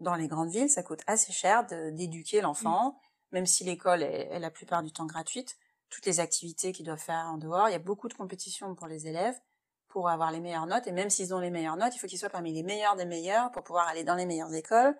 Dans 0.00 0.14
les 0.14 0.28
grandes 0.28 0.50
villes, 0.50 0.70
ça 0.70 0.82
coûte 0.82 1.02
assez 1.06 1.32
cher 1.32 1.66
d'éduquer 1.66 2.40
l'enfant, 2.40 2.98
même 3.32 3.46
si 3.46 3.64
l'école 3.64 4.02
est, 4.02 4.28
est 4.28 4.38
la 4.40 4.50
plupart 4.50 4.82
du 4.82 4.90
temps 4.92 5.06
gratuite. 5.06 5.56
Toutes 5.90 6.06
les 6.06 6.20
activités 6.20 6.72
qu'ils 6.72 6.86
doivent 6.86 6.98
faire 6.98 7.26
en 7.26 7.38
dehors, 7.38 7.68
il 7.68 7.72
y 7.72 7.76
a 7.76 7.80
beaucoup 7.80 8.08
de 8.08 8.14
compétitions 8.14 8.74
pour 8.74 8.86
les 8.86 9.06
élèves 9.06 9.38
pour 9.88 10.08
avoir 10.08 10.30
les 10.30 10.40
meilleures 10.40 10.66
notes. 10.66 10.86
Et 10.86 10.92
même 10.92 11.10
s'ils 11.10 11.34
ont 11.34 11.40
les 11.40 11.50
meilleures 11.50 11.76
notes, 11.76 11.94
il 11.96 11.98
faut 11.98 12.06
qu'ils 12.06 12.18
soient 12.18 12.28
parmi 12.28 12.52
les 12.52 12.62
meilleurs 12.62 12.96
des 12.96 13.06
meilleurs 13.06 13.50
pour 13.50 13.64
pouvoir 13.64 13.88
aller 13.88 14.04
dans 14.04 14.14
les 14.14 14.26
meilleures 14.26 14.54
écoles. 14.54 14.96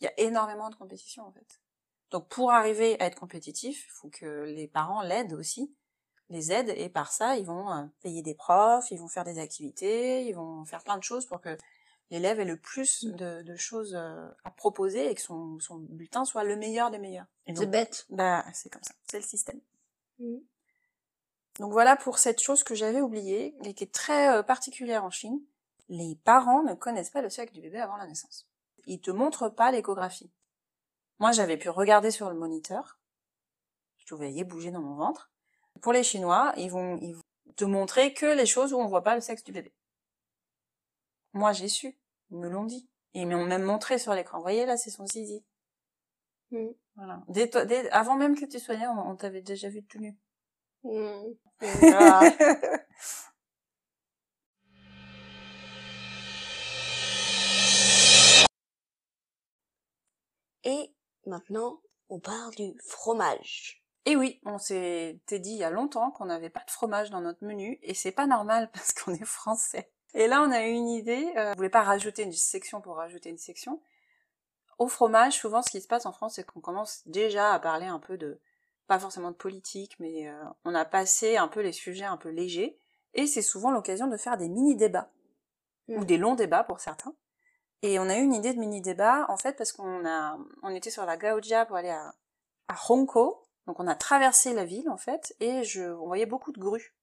Il 0.00 0.04
y 0.04 0.08
a 0.08 0.20
énormément 0.20 0.68
de 0.68 0.74
compétition 0.74 1.24
en 1.24 1.32
fait. 1.32 1.60
Donc 2.10 2.28
pour 2.28 2.52
arriver 2.52 3.00
à 3.00 3.06
être 3.06 3.18
compétitif, 3.18 3.86
il 3.86 3.90
faut 3.90 4.08
que 4.08 4.44
les 4.44 4.68
parents 4.68 5.02
l'aident 5.02 5.32
aussi, 5.34 5.74
les 6.28 6.52
aident 6.52 6.72
et 6.76 6.88
par 6.88 7.12
ça 7.12 7.36
ils 7.36 7.46
vont 7.46 7.72
euh, 7.72 7.84
payer 8.02 8.22
des 8.22 8.34
profs, 8.34 8.90
ils 8.90 8.98
vont 8.98 9.08
faire 9.08 9.24
des 9.24 9.38
activités, 9.38 10.26
ils 10.26 10.34
vont 10.34 10.64
faire 10.64 10.82
plein 10.82 10.98
de 10.98 11.02
choses 11.02 11.26
pour 11.26 11.40
que 11.40 11.56
l'élève 12.10 12.40
ait 12.40 12.44
le 12.44 12.58
plus 12.58 13.04
de, 13.04 13.42
de 13.42 13.56
choses 13.56 13.94
euh, 13.94 14.28
à 14.44 14.50
proposer 14.50 15.10
et 15.10 15.14
que 15.14 15.20
son, 15.20 15.58
son 15.60 15.78
bulletin 15.78 16.24
soit 16.24 16.44
le 16.44 16.56
meilleur 16.56 16.90
des 16.90 16.98
meilleurs. 16.98 17.26
C'est 17.46 17.70
bête. 17.70 18.06
bah 18.10 18.44
c'est 18.52 18.70
comme 18.70 18.82
ça, 18.82 18.94
c'est 19.08 19.18
le 19.18 19.24
système. 19.24 19.60
Mhm. 20.18 20.42
Donc 21.60 21.72
voilà 21.72 21.96
pour 21.96 22.18
cette 22.18 22.40
chose 22.40 22.64
que 22.64 22.74
j'avais 22.74 23.00
oubliée 23.00 23.54
et 23.64 23.74
qui 23.74 23.84
est 23.84 23.94
très 23.94 24.36
euh, 24.36 24.42
particulière 24.42 25.04
en 25.04 25.10
Chine. 25.10 25.40
Les 25.88 26.16
parents 26.24 26.62
ne 26.62 26.74
connaissent 26.74 27.10
pas 27.10 27.22
le 27.22 27.30
sexe 27.30 27.52
du 27.52 27.60
bébé 27.60 27.78
avant 27.78 27.96
la 27.96 28.06
naissance. 28.06 28.48
Ils 28.86 29.00
te 29.00 29.10
montrent 29.10 29.48
pas 29.48 29.70
l'échographie. 29.70 30.32
Moi, 31.20 31.32
j'avais 31.32 31.56
pu 31.56 31.68
regarder 31.68 32.10
sur 32.10 32.28
le 32.28 32.36
moniteur. 32.36 32.98
Je 33.98 34.06
te 34.06 34.14
voyais 34.14 34.44
bouger 34.44 34.70
dans 34.70 34.80
mon 34.80 34.96
ventre. 34.96 35.30
Pour 35.80 35.92
les 35.92 36.02
Chinois, 36.02 36.52
ils 36.56 36.70
vont, 36.70 36.98
ils 37.00 37.14
vont 37.14 37.22
te 37.56 37.64
montrer 37.64 38.14
que 38.14 38.26
les 38.26 38.46
choses 38.46 38.72
où 38.72 38.78
on 38.78 38.86
voit 38.86 39.02
pas 39.02 39.14
le 39.14 39.20
sexe 39.20 39.44
du 39.44 39.52
bébé. 39.52 39.72
Moi, 41.32 41.52
j'ai 41.52 41.68
su. 41.68 41.96
Ils 42.30 42.38
me 42.38 42.48
l'ont 42.48 42.64
dit. 42.64 42.88
Et 43.14 43.20
ils 43.20 43.28
m'ont 43.28 43.44
même 43.44 43.62
montré 43.62 43.98
sur 43.98 44.14
l'écran. 44.14 44.38
Vous 44.38 44.44
voyez, 44.44 44.66
là, 44.66 44.76
c'est 44.76 44.90
son 44.90 45.06
zizi. 45.06 45.44
Mm. 46.50 46.70
Voilà. 46.96 47.22
Dès, 47.28 47.48
toi- 47.50 47.64
dès- 47.64 47.90
avant 47.90 48.16
même 48.16 48.38
que 48.38 48.44
tu 48.46 48.58
sois 48.58 48.76
on, 48.76 49.10
on 49.10 49.16
t'avait 49.16 49.42
déjà 49.42 49.68
vu 49.68 49.82
tout 49.84 49.98
nu. 49.98 50.16
Mm. 50.84 51.22
Voilà. 51.60 52.20
Et 60.64 60.94
maintenant, 61.26 61.80
on 62.08 62.20
parle 62.20 62.54
du 62.54 62.74
fromage. 62.86 63.82
Et 64.06 64.16
oui, 64.16 64.40
on 64.44 64.58
s'était 64.58 65.38
dit 65.38 65.50
il 65.52 65.58
y 65.58 65.64
a 65.64 65.70
longtemps 65.70 66.10
qu'on 66.10 66.26
n'avait 66.26 66.50
pas 66.50 66.62
de 66.66 66.70
fromage 66.70 67.10
dans 67.10 67.20
notre 67.20 67.44
menu, 67.44 67.78
et 67.82 67.94
c'est 67.94 68.12
pas 68.12 68.26
normal 68.26 68.70
parce 68.72 68.92
qu'on 68.92 69.14
est 69.14 69.24
français. 69.24 69.90
Et 70.14 70.26
là, 70.28 70.42
on 70.42 70.50
a 70.50 70.66
eu 70.66 70.70
une 70.70 70.88
idée, 70.88 71.32
euh, 71.36 71.52
on 71.52 71.56
voulait 71.56 71.68
pas 71.70 71.82
rajouter 71.82 72.22
une 72.22 72.32
section 72.32 72.80
pour 72.80 72.96
rajouter 72.96 73.30
une 73.30 73.38
section. 73.38 73.80
Au 74.78 74.88
fromage, 74.88 75.38
souvent, 75.38 75.62
ce 75.62 75.70
qui 75.70 75.80
se 75.80 75.88
passe 75.88 76.06
en 76.06 76.12
France, 76.12 76.34
c'est 76.34 76.44
qu'on 76.44 76.60
commence 76.60 77.02
déjà 77.06 77.52
à 77.52 77.58
parler 77.58 77.86
un 77.86 77.98
peu 77.98 78.16
de, 78.16 78.40
pas 78.86 78.98
forcément 78.98 79.30
de 79.30 79.36
politique, 79.36 79.96
mais 79.98 80.28
euh, 80.28 80.44
on 80.64 80.74
a 80.74 80.84
passé 80.84 81.36
un 81.36 81.48
peu 81.48 81.60
les 81.60 81.72
sujets 81.72 82.04
un 82.04 82.16
peu 82.16 82.28
légers, 82.28 82.78
et 83.14 83.26
c'est 83.26 83.42
souvent 83.42 83.70
l'occasion 83.70 84.06
de 84.06 84.16
faire 84.16 84.36
des 84.36 84.48
mini-débats, 84.48 85.10
ou 85.88 86.04
des 86.04 86.16
longs 86.16 86.34
débats 86.34 86.64
pour 86.64 86.80
certains. 86.80 87.14
Et 87.82 87.98
on 87.98 88.08
a 88.08 88.16
eu 88.16 88.22
une 88.22 88.32
idée 88.32 88.54
de 88.54 88.58
mini-débat, 88.58 89.26
en 89.28 89.36
fait, 89.36 89.56
parce 89.56 89.72
qu'on 89.72 90.06
a, 90.06 90.38
on 90.62 90.74
était 90.74 90.90
sur 90.90 91.04
la 91.04 91.16
Gaojia 91.16 91.66
pour 91.66 91.76
aller 91.76 91.90
à, 91.90 92.14
à 92.68 92.74
donc 93.66 93.80
on 93.80 93.86
a 93.86 93.94
traversé 93.94 94.52
la 94.52 94.64
ville, 94.64 94.88
en 94.88 94.96
fait, 94.96 95.34
et 95.40 95.64
je, 95.64 95.82
on 95.82 96.06
voyait 96.06 96.26
beaucoup 96.26 96.52
de 96.52 96.58
grues. 96.58 96.94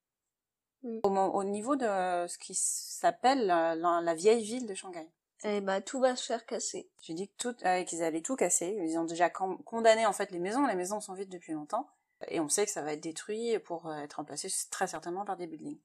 Mm. 0.84 1.00
Au, 1.04 1.44
niveau 1.44 1.76
de 1.76 1.86
ce 2.28 2.38
qui 2.38 2.54
s'appelle 2.56 3.46
la, 3.46 3.76
la- 3.76 4.02
la 4.02 4.16
vieille 4.16 4.44
ville 4.44 4.68
de 4.68 4.74
Shanghai. 4.74 5.08
Et 5.44 5.60
bah, 5.62 5.82
tout 5.82 6.00
va 6.00 6.16
se 6.16 6.26
faire 6.26 6.46
casser. 6.46 6.90
J'ai 7.02 7.14
dit 7.14 7.28
que 7.30 7.34
tout, 7.38 7.56
euh, 7.66 7.84
qu'ils 7.84 8.04
allaient 8.04 8.22
tout 8.22 8.36
casser. 8.36 8.78
Ils 8.80 8.98
ont 8.98 9.06
déjà 9.06 9.30
con- 9.30 9.58
condamné 9.58 10.06
en 10.06 10.14
fait 10.14 10.32
les 10.32 10.40
maisons. 10.40 10.66
Les 10.68 10.76
maisons 10.76 11.00
sont 11.02 11.14
vides 11.14 11.30
depuis 11.30 11.54
longtemps. 11.54 11.90
Et 12.28 12.40
on 12.40 12.48
sait 12.50 12.66
que 12.66 12.72
ça 12.72 12.84
va 12.84 12.94
être 12.94 13.02
détruit 13.02 13.58
pour 13.60 13.88
euh, 13.88 13.98
être 13.98 14.14
remplacé 14.14 14.48
très 14.70 14.86
certainement 14.88 15.26
par 15.26 15.38
des 15.38 15.48
buildings. 15.48 15.80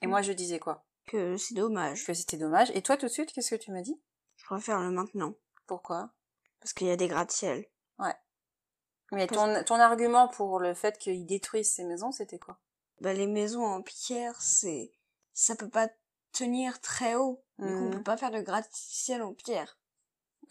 Et 0.00 0.06
Mm. 0.06 0.10
moi 0.10 0.22
je 0.22 0.32
disais 0.32 0.58
quoi? 0.58 0.84
Que 1.06 1.36
c'est 1.36 1.54
dommage. 1.54 2.06
Que 2.06 2.14
c'était 2.14 2.38
dommage. 2.38 2.70
Et 2.74 2.80
toi 2.80 2.96
tout 2.96 3.06
de 3.06 3.10
suite, 3.10 3.32
qu'est-ce 3.32 3.50
que 3.54 3.60
tu 3.60 3.70
m'as 3.72 3.82
dit? 3.82 4.00
Je 4.36 4.46
préfère 4.46 4.80
le 4.80 4.90
maintenant. 4.90 5.34
Pourquoi? 5.66 6.10
Parce 6.60 6.72
qu'il 6.72 6.86
y 6.86 6.90
a 6.90 6.96
des 6.96 7.08
gratte-ciel. 7.08 7.66
Mais 9.14 9.26
Parce 9.26 9.58
ton, 9.58 9.64
ton 9.64 9.80
argument 9.80 10.26
pour 10.28 10.58
le 10.58 10.72
fait 10.72 10.96
qu'ils 10.96 11.26
détruisent 11.26 11.70
ces 11.70 11.84
maisons, 11.84 12.12
c'était 12.12 12.38
quoi? 12.38 12.58
Bah, 13.02 13.12
les 13.12 13.26
maisons 13.26 13.62
en 13.64 13.82
pierre, 13.82 14.40
c'est, 14.40 14.90
ça 15.34 15.54
peut 15.54 15.68
pas 15.68 15.90
tenir 16.32 16.80
très 16.80 17.14
haut. 17.14 17.41
Du 17.58 17.66
coup, 17.66 17.84
on 17.84 17.90
peut 17.90 18.02
pas 18.02 18.16
faire 18.16 18.30
de 18.30 18.40
gratte-ciel 18.40 19.22
en 19.22 19.34
pierre. 19.34 19.78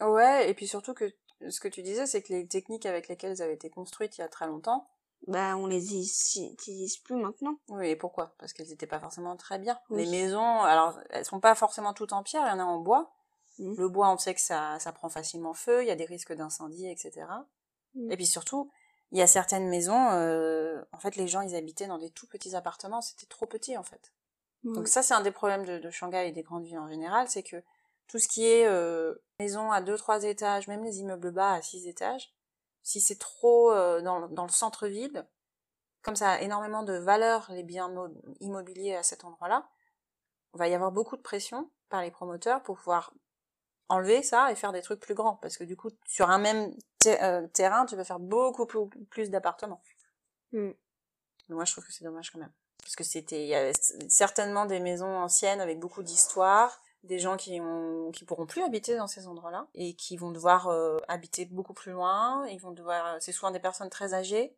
Ouais, 0.00 0.48
et 0.48 0.54
puis 0.54 0.66
surtout 0.66 0.94
que 0.94 1.12
ce 1.48 1.60
que 1.60 1.68
tu 1.68 1.82
disais, 1.82 2.06
c'est 2.06 2.22
que 2.22 2.32
les 2.32 2.46
techniques 2.46 2.86
avec 2.86 3.08
lesquelles 3.08 3.32
elles 3.32 3.42
avaient 3.42 3.54
été 3.54 3.70
construites 3.70 4.16
il 4.18 4.20
y 4.20 4.24
a 4.24 4.28
très 4.28 4.46
longtemps, 4.46 4.88
Bah, 5.26 5.56
on 5.56 5.66
les 5.66 5.96
utilise 5.96 6.96
plus 6.98 7.16
maintenant. 7.16 7.56
Oui, 7.68 7.88
et 7.88 7.96
pourquoi? 7.96 8.34
Parce 8.38 8.52
qu'elles 8.52 8.68
n'étaient 8.68 8.86
pas 8.86 8.98
forcément 8.98 9.36
très 9.36 9.58
bien. 9.58 9.78
Oui. 9.90 10.04
Les 10.04 10.10
maisons, 10.10 10.62
alors, 10.62 10.98
elles 11.10 11.24
sont 11.24 11.40
pas 11.40 11.54
forcément 11.54 11.92
toutes 11.92 12.12
en 12.12 12.22
pierre, 12.22 12.44
il 12.46 12.50
y 12.50 12.52
en 12.52 12.58
a 12.58 12.64
en 12.64 12.78
bois. 12.78 13.12
Mhm. 13.58 13.76
Le 13.76 13.88
bois, 13.88 14.10
on 14.10 14.18
sait 14.18 14.34
que 14.34 14.40
ça, 14.40 14.78
ça 14.80 14.92
prend 14.92 15.08
facilement 15.08 15.54
feu, 15.54 15.82
il 15.82 15.88
y 15.88 15.92
a 15.92 15.96
des 15.96 16.06
risques 16.06 16.32
d'incendie, 16.32 16.88
etc. 16.88 17.26
Mhm. 17.94 18.10
Et 18.10 18.16
puis 18.16 18.26
surtout, 18.26 18.70
il 19.12 19.18
y 19.18 19.22
a 19.22 19.26
certaines 19.26 19.68
maisons, 19.68 20.10
euh, 20.12 20.82
en 20.92 20.98
fait, 20.98 21.16
les 21.16 21.28
gens, 21.28 21.42
ils 21.42 21.54
habitaient 21.54 21.86
dans 21.86 21.98
des 21.98 22.10
tout 22.10 22.26
petits 22.26 22.56
appartements, 22.56 23.00
c'était 23.02 23.26
trop 23.26 23.46
petit, 23.46 23.76
en 23.76 23.84
fait. 23.84 24.12
Donc 24.64 24.88
ça, 24.88 25.02
c'est 25.02 25.14
un 25.14 25.22
des 25.22 25.32
problèmes 25.32 25.64
de, 25.64 25.78
de 25.78 25.90
Shanghai 25.90 26.28
et 26.28 26.32
des 26.32 26.42
grandes 26.42 26.64
villes 26.64 26.78
en 26.78 26.88
général, 26.88 27.28
c'est 27.28 27.42
que 27.42 27.62
tout 28.06 28.18
ce 28.18 28.28
qui 28.28 28.46
est 28.46 28.66
euh, 28.66 29.14
maison 29.40 29.72
à 29.72 29.80
deux, 29.80 29.96
trois 29.96 30.22
étages, 30.22 30.68
même 30.68 30.84
les 30.84 31.00
immeubles 31.00 31.32
bas 31.32 31.54
à 31.54 31.62
six 31.62 31.88
étages, 31.88 32.32
si 32.82 33.00
c'est 33.00 33.18
trop 33.18 33.72
euh, 33.72 34.00
dans, 34.02 34.28
dans 34.28 34.44
le 34.44 34.50
centre-ville, 34.50 35.26
comme 36.02 36.16
ça 36.16 36.32
a 36.32 36.40
énormément 36.40 36.82
de 36.82 36.94
valeur 36.94 37.46
les 37.50 37.62
biens 37.62 37.88
mo- 37.88 38.14
immobiliers 38.40 38.94
à 38.94 39.02
cet 39.02 39.24
endroit-là, 39.24 39.68
il 40.54 40.58
va 40.58 40.68
y 40.68 40.74
avoir 40.74 40.92
beaucoup 40.92 41.16
de 41.16 41.22
pression 41.22 41.70
par 41.88 42.02
les 42.02 42.10
promoteurs 42.10 42.62
pour 42.62 42.76
pouvoir 42.76 43.12
enlever 43.88 44.22
ça 44.22 44.50
et 44.50 44.54
faire 44.54 44.72
des 44.72 44.82
trucs 44.82 45.00
plus 45.00 45.14
grands. 45.14 45.36
Parce 45.36 45.56
que 45.56 45.64
du 45.64 45.76
coup, 45.76 45.90
sur 46.06 46.30
un 46.30 46.38
même 46.38 46.74
ter- 46.98 47.22
euh, 47.22 47.46
terrain, 47.48 47.86
tu 47.86 47.96
peux 47.96 48.04
faire 48.04 48.18
beaucoup 48.20 48.66
plus, 48.66 48.88
plus 49.10 49.30
d'appartements. 49.30 49.82
Mm. 50.52 50.70
Moi, 51.48 51.64
je 51.64 51.72
trouve 51.72 51.84
que 51.86 51.92
c'est 51.92 52.04
dommage 52.04 52.30
quand 52.30 52.38
même. 52.38 52.52
Parce 52.82 52.96
que 52.96 53.04
c'était, 53.04 53.42
il 53.42 53.48
y 53.48 53.54
avait 53.54 53.72
certainement 54.08 54.66
des 54.66 54.80
maisons 54.80 55.16
anciennes 55.16 55.60
avec 55.60 55.78
beaucoup 55.78 56.02
d'histoire, 56.02 56.82
des 57.04 57.18
gens 57.18 57.36
qui 57.36 57.60
ont, 57.60 58.10
qui 58.12 58.24
pourront 58.24 58.46
plus 58.46 58.62
habiter 58.62 58.96
dans 58.96 59.06
ces 59.06 59.26
endroits-là 59.26 59.66
et 59.74 59.94
qui 59.94 60.16
vont 60.16 60.30
devoir 60.30 60.68
euh, 60.68 60.98
habiter 61.08 61.46
beaucoup 61.46 61.74
plus 61.74 61.92
loin. 61.92 62.46
Ils 62.48 62.60
vont 62.60 62.72
devoir, 62.72 63.16
c'est 63.20 63.32
souvent 63.32 63.50
des 63.50 63.60
personnes 63.60 63.90
très 63.90 64.14
âgées 64.14 64.56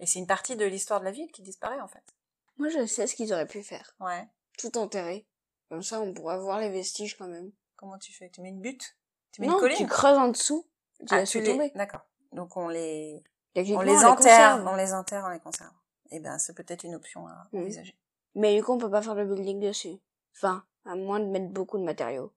et 0.00 0.06
c'est 0.06 0.18
une 0.18 0.26
partie 0.26 0.56
de 0.56 0.64
l'histoire 0.64 1.00
de 1.00 1.04
la 1.04 1.10
ville 1.10 1.30
qui 1.30 1.42
disparaît 1.42 1.80
en 1.80 1.88
fait. 1.88 2.14
Moi, 2.56 2.68
je 2.68 2.86
sais 2.86 3.06
ce 3.06 3.14
qu'ils 3.14 3.32
auraient 3.32 3.46
pu 3.46 3.62
faire. 3.62 3.94
Ouais. 4.00 4.26
Tout 4.58 4.76
enterrer. 4.78 5.26
Comme 5.68 5.82
ça, 5.82 6.00
on 6.00 6.12
pourra 6.12 6.38
voir 6.38 6.58
les 6.58 6.70
vestiges 6.70 7.16
quand 7.16 7.28
même. 7.28 7.52
Comment 7.76 7.98
tu 7.98 8.12
fais? 8.12 8.30
Tu 8.30 8.40
mets 8.40 8.48
une 8.48 8.60
butte? 8.60 8.96
Tu 9.32 9.40
mets 9.40 9.46
non, 9.46 9.54
une 9.54 9.60
colline? 9.60 9.76
tu 9.76 9.86
creuses 9.86 10.18
en 10.18 10.28
dessous. 10.28 10.66
Tu 10.98 11.06
Ah, 11.10 11.22
tu 11.24 11.40
les... 11.40 11.70
D'accord. 11.74 12.00
Donc 12.32 12.56
on 12.56 12.68
les, 12.68 13.22
on 13.54 13.80
les 13.80 14.04
enterre, 14.04 14.64
on 14.66 14.76
les 14.76 14.92
enterre, 14.92 15.24
on 15.26 15.30
les 15.30 15.40
conserve. 15.40 15.72
Eh 16.10 16.20
ben, 16.20 16.38
c'est 16.38 16.54
peut-être 16.54 16.84
une 16.84 16.94
option 16.94 17.26
à 17.26 17.48
Mhm. 17.52 17.62
envisager. 17.62 17.96
Mais 18.34 18.56
du 18.56 18.62
coup, 18.62 18.72
on 18.72 18.78
peut 18.78 18.90
pas 18.90 19.02
faire 19.02 19.14
le 19.14 19.24
building 19.26 19.60
dessus. 19.60 19.98
Enfin, 20.36 20.64
à 20.84 20.94
moins 20.94 21.20
de 21.20 21.26
mettre 21.26 21.48
beaucoup 21.48 21.78
de 21.78 21.84
matériaux. 21.84 22.32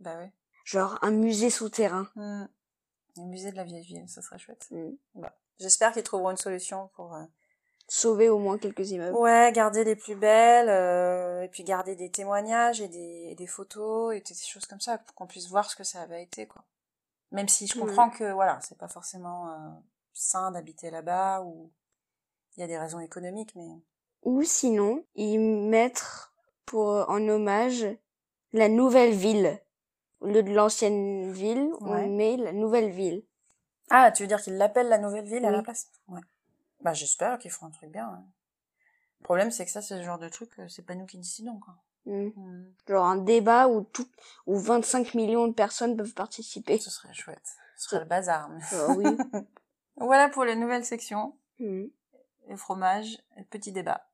Bah 0.00 0.16
oui. 0.20 0.26
Genre 0.64 0.98
un 1.02 1.10
musée 1.10 1.50
souterrain. 1.50 2.08
Hmm. 2.14 2.46
Le 3.16 3.22
musée 3.24 3.50
de 3.52 3.56
la 3.56 3.64
vieille 3.64 3.84
ville, 3.84 4.08
ça 4.08 4.22
serait 4.22 4.38
chouette. 4.38 4.66
Mm. 4.70 4.90
Bah, 5.16 5.32
J'espère 5.60 5.92
qu'ils 5.92 6.02
trouveront 6.02 6.30
une 6.30 6.36
solution 6.36 6.88
pour... 6.94 7.14
euh, 7.14 7.24
Sauver 7.86 8.30
au 8.30 8.38
moins 8.38 8.56
quelques 8.56 8.90
immeubles. 8.92 9.14
Ouais, 9.14 9.52
garder 9.52 9.84
les 9.84 9.94
plus 9.94 10.14
belles, 10.16 10.70
euh, 10.70 11.42
et 11.42 11.48
puis 11.48 11.64
garder 11.64 11.94
des 11.94 12.10
témoignages 12.10 12.80
et 12.80 12.88
des, 12.88 13.26
et 13.30 13.34
des 13.34 13.46
photos 13.46 14.14
et 14.16 14.20
des 14.22 14.34
choses 14.34 14.64
comme 14.64 14.80
ça, 14.80 14.96
pour 14.96 15.14
qu'on 15.14 15.26
puisse 15.26 15.48
voir 15.50 15.70
ce 15.70 15.76
que 15.76 15.84
ça 15.84 16.00
avait 16.00 16.22
été, 16.22 16.46
quoi. 16.46 16.64
Même 17.30 17.46
si 17.46 17.66
je 17.66 17.78
comprends 17.78 18.08
que, 18.08 18.32
voilà, 18.32 18.58
c'est 18.62 18.78
pas 18.78 18.88
forcément 18.88 19.50
euh, 19.50 19.68
sain 20.14 20.50
d'habiter 20.50 20.90
là-bas, 20.90 21.42
ou 21.42 21.70
il 22.56 22.60
y 22.60 22.62
a 22.62 22.66
des 22.66 22.78
raisons 22.78 23.00
économiques, 23.00 23.54
mais... 23.56 23.68
Ou 24.22 24.42
sinon, 24.42 25.04
y 25.16 25.36
mettre 25.38 26.34
pour 26.64 27.08
en 27.10 27.28
hommage 27.28 27.86
la 28.52 28.68
nouvelle 28.68 29.12
ville. 29.14 29.60
Au 30.20 30.26
lieu 30.28 30.42
de 30.42 30.52
l'ancienne 30.52 31.30
ville, 31.32 31.70
Ouais. 31.80 32.04
on 32.04 32.08
met 32.16 32.36
la 32.36 32.52
nouvelle 32.52 32.90
ville. 32.90 33.22
Ah, 33.90 34.10
tu 34.12 34.22
veux 34.22 34.26
dire 34.26 34.40
qu'ils 34.40 34.56
l'appellent 34.56 34.88
la 34.88 34.98
nouvelle 34.98 35.26
ville 35.26 35.44
à 35.44 35.50
la 35.50 35.62
place? 35.62 35.90
Ouais. 36.08 36.20
Bah, 36.80 36.94
j'espère 36.94 37.38
qu'ils 37.38 37.50
feront 37.50 37.66
un 37.66 37.70
truc 37.70 37.90
bien. 37.90 38.08
ouais. 38.08 38.24
Le 39.20 39.24
problème, 39.24 39.50
c'est 39.50 39.64
que 39.66 39.70
ça, 39.70 39.82
c'est 39.82 39.96
le 39.98 40.02
genre 40.02 40.18
de 40.18 40.28
truc, 40.28 40.50
euh, 40.58 40.68
c'est 40.68 40.82
pas 40.86 40.94
nous 40.94 41.06
qui 41.06 41.18
décidons, 41.18 41.58
quoi. 41.58 41.74
Mm. 42.06 42.28
Hmm. 42.36 42.64
Genre 42.88 43.04
un 43.06 43.16
débat 43.16 43.68
où 43.68 43.82
tout, 43.82 44.06
où 44.46 44.56
25 44.58 45.14
millions 45.14 45.48
de 45.48 45.54
personnes 45.54 45.96
peuvent 45.96 46.12
participer. 46.14 46.78
Ce 46.78 46.90
serait 46.90 47.12
chouette. 47.14 47.42
Ce 47.76 47.88
serait 47.88 48.00
le 48.00 48.06
bazar. 48.06 48.48
mais- 48.50 48.60
Ah 48.72 48.92
oui. 48.96 49.04
voilà 49.96 50.28
pour 50.28 50.44
les 50.44 50.56
nouvelles 50.56 50.84
sections. 50.84 51.34
Mm. 51.58 51.84
Les 52.48 52.56
fromages, 52.56 53.14
et 53.36 53.40
le 53.40 53.44
petit 53.46 53.72
débat. 53.72 54.06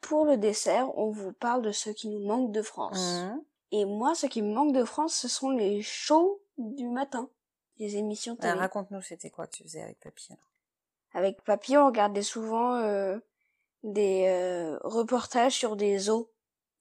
Pour 0.00 0.24
le 0.24 0.36
dessert, 0.36 0.96
on 0.96 1.10
vous 1.10 1.32
parle 1.32 1.62
de 1.62 1.72
ce 1.72 1.90
qui 1.90 2.08
nous 2.08 2.24
manque 2.24 2.52
de 2.52 2.62
France. 2.62 3.22
Mhm. 3.22 3.42
Et 3.72 3.84
moi, 3.84 4.14
ce 4.14 4.26
qui 4.26 4.40
me 4.40 4.52
manque 4.54 4.72
de 4.72 4.84
France, 4.84 5.14
ce 5.14 5.26
sont 5.28 5.50
les 5.50 5.82
shows 5.82 6.40
du 6.58 6.88
matin. 6.88 7.28
Les 7.78 7.96
émissions 7.96 8.36
Ah, 8.38 8.42
télé. 8.42 8.58
Raconte-nous, 8.60 9.02
c'était 9.02 9.30
quoi 9.30 9.46
que 9.48 9.56
tu 9.56 9.64
faisais 9.64 9.82
avec 9.82 9.98
papy 9.98 10.28
alors 10.30 10.48
Avec 11.12 11.42
papy, 11.42 11.76
on 11.76 11.86
regardait 11.86 12.22
souvent 12.22 12.76
euh, 12.76 13.18
des 13.82 14.26
euh, 14.26 14.78
reportages 14.82 15.54
sur 15.54 15.76
des 15.76 15.98
zoos. 15.98 16.30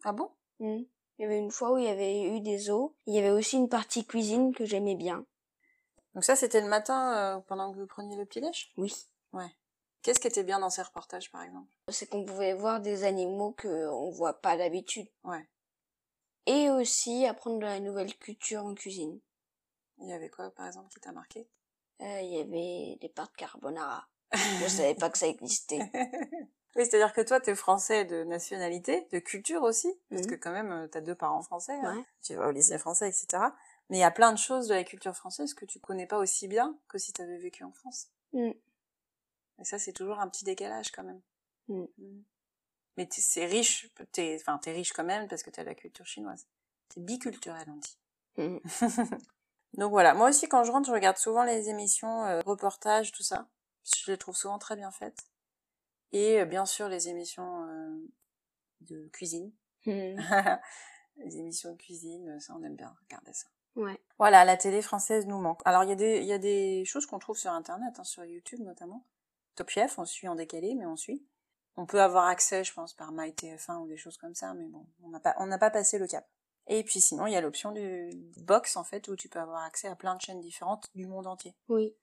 Ah 0.04 0.14
bon? 0.14 0.32
Mm. 0.60 0.84
Il 1.18 1.22
y 1.22 1.26
avait 1.26 1.38
une 1.38 1.52
fois 1.52 1.74
où 1.74 1.78
il 1.78 1.86
y 1.86 1.90
avait 1.90 2.24
eu 2.24 2.42
des 2.42 2.58
zoos. 2.58 2.96
Il 3.06 3.14
y 3.14 3.20
avait 3.20 3.30
aussi 3.30 3.58
une 3.58 3.70
partie 3.70 4.06
cuisine 4.06 4.54
que 4.54 4.66
j'aimais 4.66 4.96
bien. 4.96 5.26
Donc 6.14 6.24
ça, 6.24 6.36
c'était 6.36 6.62
le 6.62 6.68
matin 6.68 7.38
euh, 7.38 7.40
pendant 7.42 7.72
que 7.72 7.78
vous 7.78 7.88
preniez 7.88 8.16
le 8.16 8.26
petit 8.26 8.42
déj 8.42 8.74
Oui. 8.78 8.94
Ouais. 9.34 9.54
Qu'est-ce 10.02 10.20
qui 10.20 10.28
était 10.28 10.44
bien 10.44 10.60
dans 10.60 10.70
ces 10.70 10.82
reportages, 10.82 11.32
par 11.32 11.42
exemple? 11.42 11.74
C'est 11.90 12.08
qu'on 12.08 12.26
pouvait 12.26 12.54
voir 12.54 12.80
des 12.80 13.04
animaux 13.04 13.54
que 13.54 13.88
on 13.90 14.12
voit 14.12 14.40
pas 14.42 14.56
d'habitude. 14.56 15.08
Ouais. 15.24 15.50
Et 16.46 16.70
aussi 16.70 17.26
apprendre 17.26 17.60
de 17.60 17.66
la 17.66 17.80
nouvelle 17.80 18.16
culture 18.18 18.64
en 18.64 18.76
cuisine. 18.76 19.20
Il 20.00 20.08
y 20.08 20.14
avait 20.14 20.30
quoi, 20.30 20.52
par 20.52 20.68
exemple, 20.68 20.90
qui 20.90 21.00
t'a 21.00 21.12
marqué? 21.12 21.48
Euh, 22.02 22.22
il 22.22 22.34
y 22.34 22.40
avait 22.40 22.98
des 23.00 23.10
pâtes 23.10 23.36
carbonara. 23.36 24.08
Je 24.34 24.68
savais 24.68 24.96
pas 24.96 25.10
que 25.10 25.18
ça 25.18 25.28
existait. 25.28 25.80
Oui, 26.76 26.86
c'est-à-dire 26.86 27.14
que 27.14 27.22
toi, 27.22 27.40
t'es 27.40 27.56
français 27.56 28.04
de 28.06 28.24
nationalité, 28.24 29.08
de 29.12 29.20
culture 29.20 29.64
aussi, 29.64 29.98
parce 30.10 30.24
Mhm. 30.24 30.28
que 30.28 30.36
quand 30.36 30.52
même, 30.52 30.72
euh, 30.72 30.88
t'as 30.88 31.02
deux 31.02 31.16
parents 31.16 31.42
français, 31.42 31.74
hein. 31.74 31.98
Ouais. 31.98 32.04
tu 32.22 32.36
vas 32.36 32.48
au 32.48 32.52
lycée 32.52 32.78
français, 32.78 33.08
etc. 33.08 33.44
Mais 33.90 33.98
il 33.98 34.02
y 34.02 34.04
a 34.04 34.12
plein 34.12 34.32
de 34.34 34.38
choses 34.38 34.68
de 34.68 34.74
la 34.74 34.84
culture 34.84 35.16
française 35.16 35.54
que 35.54 35.64
tu 35.66 35.80
connais 35.80 36.08
pas 36.08 36.18
aussi 36.18 36.48
bien 36.48 36.78
que 36.90 36.98
si 36.98 37.14
t'avais 37.14 37.38
vécu 37.38 37.64
en 37.64 37.72
France. 37.72 38.08
Mm. 38.34 38.52
Et 39.60 39.64
ça, 39.64 39.80
c'est 39.80 39.94
toujours 39.94 40.20
un 40.20 40.28
petit 40.28 40.44
décalage 40.44 40.92
quand 40.92 41.04
même. 41.04 41.22
Mm. 41.70 41.86
Mm. 41.98 42.24
Mais 42.98 43.08
c'est 43.12 43.46
riche, 43.46 43.90
t'es, 44.12 44.38
enfin, 44.40 44.58
t'es 44.58 44.72
riche 44.72 44.92
quand 44.94 45.04
même 45.04 45.28
parce 45.28 45.44
que 45.44 45.50
t'as 45.50 45.64
la 45.64 45.76
culture 45.76 46.06
chinoise. 46.06 46.46
C'est 46.94 47.04
biculturel, 47.04 47.68
on 47.70 47.78
dit. 47.78 47.98
Donc 49.74 49.92
voilà, 49.92 50.14
moi 50.14 50.30
aussi 50.30 50.48
quand 50.48 50.64
je 50.64 50.72
rentre, 50.72 50.88
je 50.88 50.94
regarde 50.94 51.18
souvent 51.18 51.44
les 51.44 51.70
émissions, 51.70 52.24
euh, 52.26 52.42
reportages, 52.46 53.12
tout 53.12 53.24
ça. 53.24 53.48
Je 53.84 54.12
les 54.12 54.18
trouve 54.18 54.36
souvent 54.36 54.58
très 54.60 54.76
bien 54.76 54.92
faites. 54.92 55.26
Et 56.16 56.40
euh, 56.40 56.46
bien 56.46 56.66
sûr 56.66 56.88
les 56.88 57.10
émissions 57.10 57.68
euh, 57.68 58.08
de 58.82 59.10
cuisine. 59.10 59.52
Mm. 59.86 60.18
les 61.18 61.38
émissions 61.38 61.74
de 61.74 61.78
cuisine, 61.78 62.40
ça 62.40 62.54
on 62.58 62.64
aime 62.64 62.78
bien 62.78 62.96
regarder 63.04 63.34
ça. 63.34 63.48
Ouais. 63.76 64.00
Voilà, 64.18 64.46
la 64.46 64.56
télé 64.56 64.82
française 64.82 65.28
nous 65.28 65.40
manque. 65.40 65.60
Alors 65.66 65.84
il 65.84 65.90
y 65.90 65.92
a 65.92 65.96
des 65.96 66.24
y 66.24 66.32
a 66.32 66.38
des 66.38 66.86
choses 66.86 67.06
qu'on 67.06 67.20
trouve 67.20 67.38
sur 67.38 67.52
internet, 67.52 68.00
hein, 68.00 68.06
sur 68.06 68.24
YouTube 68.24 68.62
notamment. 68.62 69.06
Top 69.56 69.70
Chef, 69.70 70.00
on 70.00 70.06
suit 70.06 70.30
en 70.30 70.36
décalé, 70.36 70.74
mais 70.76 70.86
on 70.86 70.96
suit. 70.96 71.26
On 71.76 71.86
peut 71.86 72.02
avoir 72.02 72.28
accès, 72.28 72.64
je 72.64 72.74
pense, 72.74 72.94
par 72.94 73.12
MyTF1 73.12 73.82
ou 73.82 73.88
des 73.88 73.98
choses 73.98 74.16
comme 74.16 74.36
ça, 74.36 74.54
mais 74.54 74.68
bon, 74.68 74.86
on 75.04 75.10
n'a 75.10 75.20
pas 75.20 75.36
on 75.40 75.48
n'a 75.48 75.58
pas 75.58 75.70
passé 75.70 75.98
le 75.98 76.08
cap. 76.08 76.26
Et 76.68 76.86
puis 76.86 77.02
sinon, 77.02 77.28
il 77.28 77.34
y 77.34 77.36
a 77.36 77.42
l'option 77.42 77.74
du 77.74 78.10
box 78.38 78.78
en 78.78 78.86
fait 78.86 79.10
où 79.10 79.18
tu 79.18 79.28
peux 79.28 79.40
avoir 79.40 79.64
accès 79.64 79.90
à 79.90 79.98
plein 79.98 80.16
de 80.16 80.22
chaînes 80.22 80.40
différentes 80.40 80.90
du 80.96 81.08
monde 81.08 81.28
entier. 81.28 81.54
Oui. 81.68 81.94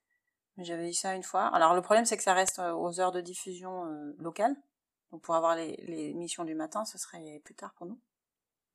J'avais 0.58 0.90
eu 0.90 0.92
ça 0.92 1.14
une 1.14 1.22
fois. 1.22 1.46
Alors 1.46 1.74
le 1.74 1.82
problème 1.82 2.04
c'est 2.04 2.16
que 2.16 2.22
ça 2.22 2.34
reste 2.34 2.58
euh, 2.58 2.72
aux 2.72 3.00
heures 3.00 3.12
de 3.12 3.20
diffusion 3.20 3.86
euh, 3.86 4.14
locales. 4.18 4.56
Donc 5.10 5.22
pour 5.22 5.34
avoir 5.34 5.56
les, 5.56 5.76
les 5.86 6.10
émissions 6.10 6.44
du 6.44 6.54
matin, 6.54 6.84
ce 6.84 6.98
serait 6.98 7.40
plus 7.44 7.54
tard 7.54 7.72
pour 7.74 7.86
nous. 7.86 8.00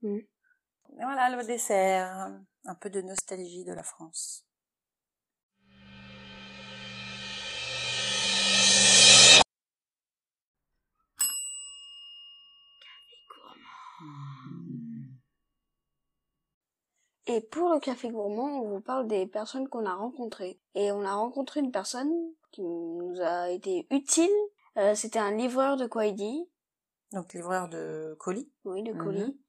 Mm. 0.02 0.18
Et 0.18 1.04
voilà 1.04 1.30
le 1.30 1.44
dessert, 1.46 2.32
un 2.66 2.76
peu 2.76 2.90
de 2.90 3.02
nostalgie 3.02 3.66
de 3.66 3.74
la 3.74 3.84
France. 3.84 4.48
Et 17.28 17.42
pour 17.42 17.70
le 17.74 17.80
café 17.80 18.10
gourmand, 18.10 18.62
on 18.62 18.70
vous 18.70 18.82
parle 18.82 19.08
des 19.08 19.28
personnes 19.28 19.68
qu'on 19.68 19.86
a 19.86 19.94
rencontrées. 19.94 20.60
Et 20.76 20.92
on 20.92 21.04
a 21.04 21.14
rencontré 21.14 21.60
une 21.60 21.72
personne 21.72 22.12
qui 22.52 22.62
nous 22.64 23.20
a 23.22 23.50
été 23.50 23.86
utile. 23.92 24.30
Euh, 24.78 24.96
C'était 24.96 25.20
un 25.20 25.32
livreur 25.36 25.76
de 25.78 25.88
Kwaidi, 25.88 26.48
Donc 27.12 27.34
livreur 27.34 27.68
de 27.70 28.16
colis. 28.20 28.50
oui, 28.64 28.84
de 28.84 28.94
Mhm. 28.94 29.04
colis. 29.04 29.40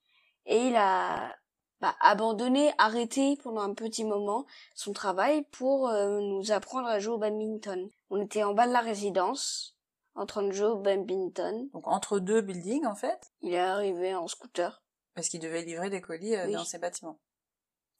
Et 0.46 0.68
il 0.68 0.76
a 0.76 1.36
bah, 1.80 1.94
abandonné, 2.00 2.72
arrêté 2.78 3.36
pendant 3.42 3.60
un 3.60 3.74
petit 3.74 4.04
moment 4.04 4.46
son 4.74 4.92
travail 4.92 5.44
pour 5.52 5.88
euh, 5.88 6.18
nous 6.20 6.50
apprendre 6.50 6.88
à 6.88 6.98
jouer 6.98 7.14
au 7.14 7.18
badminton. 7.18 7.88
On 8.10 8.20
était 8.20 8.42
en 8.42 8.54
bas 8.54 8.66
de 8.66 8.72
la 8.72 8.80
résidence, 8.80 9.76
en 10.16 10.26
train 10.26 10.42
de 10.42 10.50
jouer 10.50 10.66
au 10.68 10.78
badminton. 10.80 11.68
Donc 11.72 11.86
entre 11.86 12.18
deux 12.18 12.40
buildings 12.40 12.86
en 12.86 12.96
fait, 12.96 13.30
Il 13.42 13.54
est 13.54 13.58
arrivé 13.60 14.14
en 14.16 14.26
scooter. 14.26 14.82
parce 15.14 15.28
qu'il 15.28 15.38
devait 15.40 15.62
livrer 15.62 15.90
des 15.90 16.00
colis 16.00 16.34
euh, 16.34 16.46
Oui. 16.46 16.54
dans 16.54 16.64
ces 16.64 16.78
bâtiments. 16.78 17.20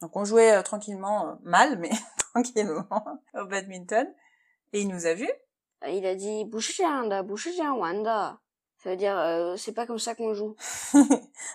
Donc 0.00 0.16
on 0.16 0.24
jouait 0.24 0.52
euh, 0.56 0.62
tranquillement, 0.62 1.28
euh, 1.28 1.34
mal, 1.42 1.78
mais 1.78 1.90
tranquillement, 2.32 2.86
au 3.34 3.44
badminton. 3.46 4.06
Et 4.72 4.82
il 4.82 4.88
nous 4.88 5.06
a 5.06 5.14
vus. 5.14 5.30
Euh, 5.84 5.88
il 5.88 6.06
a 6.06 6.14
dit 6.14 6.48
Wanda. 6.50 8.38
Ça 8.82 8.90
veut 8.90 8.96
dire, 8.96 9.54
c'est 9.56 9.72
pas 9.72 9.86
comme 9.86 9.98
ça 9.98 10.14
qu'on 10.14 10.34
joue. 10.34 10.54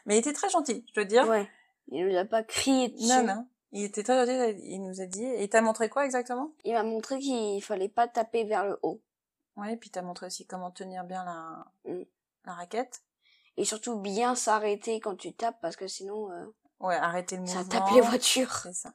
mais 0.06 0.16
il 0.16 0.18
était 0.18 0.34
très 0.34 0.50
gentil, 0.50 0.86
je 0.94 1.00
veux 1.00 1.06
dire. 1.06 1.26
Ouais. 1.30 1.48
Il 1.88 2.06
nous 2.06 2.18
a 2.18 2.26
pas 2.26 2.44
crié 2.44 2.90
dessus. 2.90 3.08
Non, 3.08 3.24
non. 3.24 3.48
Il 3.72 3.86
était 3.86 4.04
très 4.04 4.26
gentil, 4.26 4.60
il 4.66 4.80
nous 4.82 5.00
a 5.00 5.06
dit. 5.06 5.26
Et 5.26 5.48
t'a 5.48 5.62
montré 5.62 5.88
quoi 5.88 6.04
exactement? 6.04 6.52
Il 6.66 6.74
m'a 6.74 6.84
montré 6.84 7.20
qu'il 7.20 7.64
fallait 7.64 7.88
pas 7.88 8.10
taper 8.10 8.44
vers 8.44 8.66
le 8.66 8.78
haut. 8.82 9.02
Ouais, 9.56 9.74
et 9.74 9.78
puis 9.78 9.90
t'as 9.90 10.02
montré 10.02 10.26
aussi 10.26 10.46
comment 10.46 10.70
tenir 10.70 11.06
bien 11.06 11.24
la, 11.24 11.92
mm. 11.94 12.04
la 12.46 12.54
raquette. 12.54 13.04
Et 13.56 13.64
surtout 13.64 13.96
bien 13.96 14.36
s'arrêter 14.36 15.00
quand 15.00 15.16
tu 15.16 15.34
tapes 15.34 15.62
parce 15.62 15.78
que 15.78 15.88
sinon. 15.88 16.30
Ouais, 16.80 16.96
arrêter 16.96 17.38
le 17.38 17.46
ça 17.46 17.60
mouvement. 17.60 17.70
tape 17.80 17.92
les 17.94 18.02
voitures. 18.02 18.56
C'est 18.58 18.74
ça. 18.74 18.94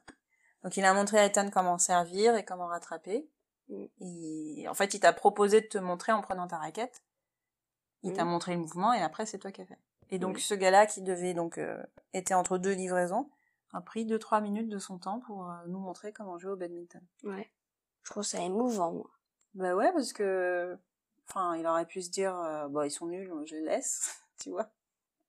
Donc 0.63 0.77
il 0.77 0.85
a 0.85 0.93
montré 0.93 1.17
à 1.19 1.25
Ethan 1.25 1.49
comment 1.49 1.77
servir 1.77 2.35
et 2.35 2.43
comment 2.45 2.67
rattraper. 2.67 3.27
Mm. 3.69 3.85
Et 4.01 4.67
en 4.67 4.73
fait, 4.73 4.93
il 4.93 4.99
t'a 4.99 5.13
proposé 5.13 5.61
de 5.61 5.67
te 5.67 5.77
montrer 5.77 6.11
en 6.11 6.21
prenant 6.21 6.47
ta 6.47 6.57
raquette. 6.57 7.03
Il 8.03 8.11
Mm. 8.11 8.15
t'a 8.15 8.25
montré 8.25 8.53
le 8.53 8.59
mouvement 8.59 8.93
et 8.93 9.01
après 9.01 9.25
c'est 9.25 9.39
toi 9.39 9.51
qui 9.51 9.61
as 9.61 9.65
fait. 9.65 9.79
Et 10.11 10.19
donc 10.19 10.37
Mm. 10.37 10.39
ce 10.39 10.53
gars-là 10.55 10.85
qui 10.85 11.01
devait 11.01 11.33
donc 11.33 11.57
euh, 11.57 11.81
était 12.13 12.33
entre 12.33 12.57
deux 12.57 12.73
livraisons 12.73 13.29
a 13.71 13.81
pris 13.81 14.03
deux 14.05 14.17
trois 14.17 14.41
minutes 14.41 14.67
de 14.69 14.79
son 14.79 14.97
temps 14.97 15.19
pour 15.19 15.47
euh, 15.49 15.53
nous 15.67 15.77
montrer 15.79 16.11
comment 16.11 16.39
jouer 16.39 16.51
au 16.53 16.55
badminton. 16.55 17.01
Ouais. 17.23 17.51
Je 18.03 18.09
trouve 18.11 18.23
ça 18.23 18.39
émouvant, 18.41 18.91
moi. 18.91 19.09
Bah 19.53 19.75
ouais, 19.75 19.91
parce 19.93 20.11
que, 20.13 20.75
enfin, 21.27 21.55
il 21.55 21.67
aurait 21.67 21.85
pu 21.85 22.01
se 22.01 22.09
dire, 22.09 22.35
euh, 22.35 22.67
bah 22.67 22.87
ils 22.87 22.91
sont 22.91 23.05
nuls, 23.05 23.31
je 23.45 23.55
les 23.55 23.61
laisse, 23.61 24.23
tu 24.39 24.49
vois. 24.49 24.71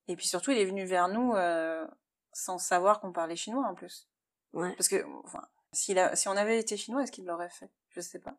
Et 0.08 0.16
puis 0.16 0.26
surtout, 0.26 0.50
il 0.52 0.58
est 0.58 0.64
venu 0.64 0.84
vers 0.86 1.08
nous 1.08 1.34
euh, 1.34 1.86
sans 2.32 2.58
savoir 2.58 3.00
qu'on 3.00 3.12
parlait 3.12 3.36
chinois 3.36 3.66
en 3.66 3.74
plus. 3.74 4.08
Ouais. 4.52 4.72
Parce 4.76 4.88
que, 4.88 5.04
enfin, 5.24 5.42
s'il 5.72 5.98
a, 5.98 6.16
si 6.16 6.28
on 6.28 6.36
avait 6.36 6.58
été 6.58 6.76
chinois, 6.76 7.02
est-ce 7.02 7.12
qu'il 7.12 7.26
l'aurait 7.26 7.50
fait? 7.50 7.70
Je 7.90 8.00
sais 8.00 8.18
pas. 8.18 8.34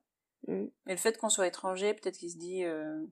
Mm. 0.47 0.65
Mais 0.85 0.93
le 0.93 0.97
fait 0.97 1.17
qu'on 1.17 1.29
soit 1.29 1.47
étranger, 1.47 1.93
peut-être 1.93 2.17
qu'il 2.17 2.31
se 2.31 2.37
dit, 2.37 2.63
euh, 2.65 3.03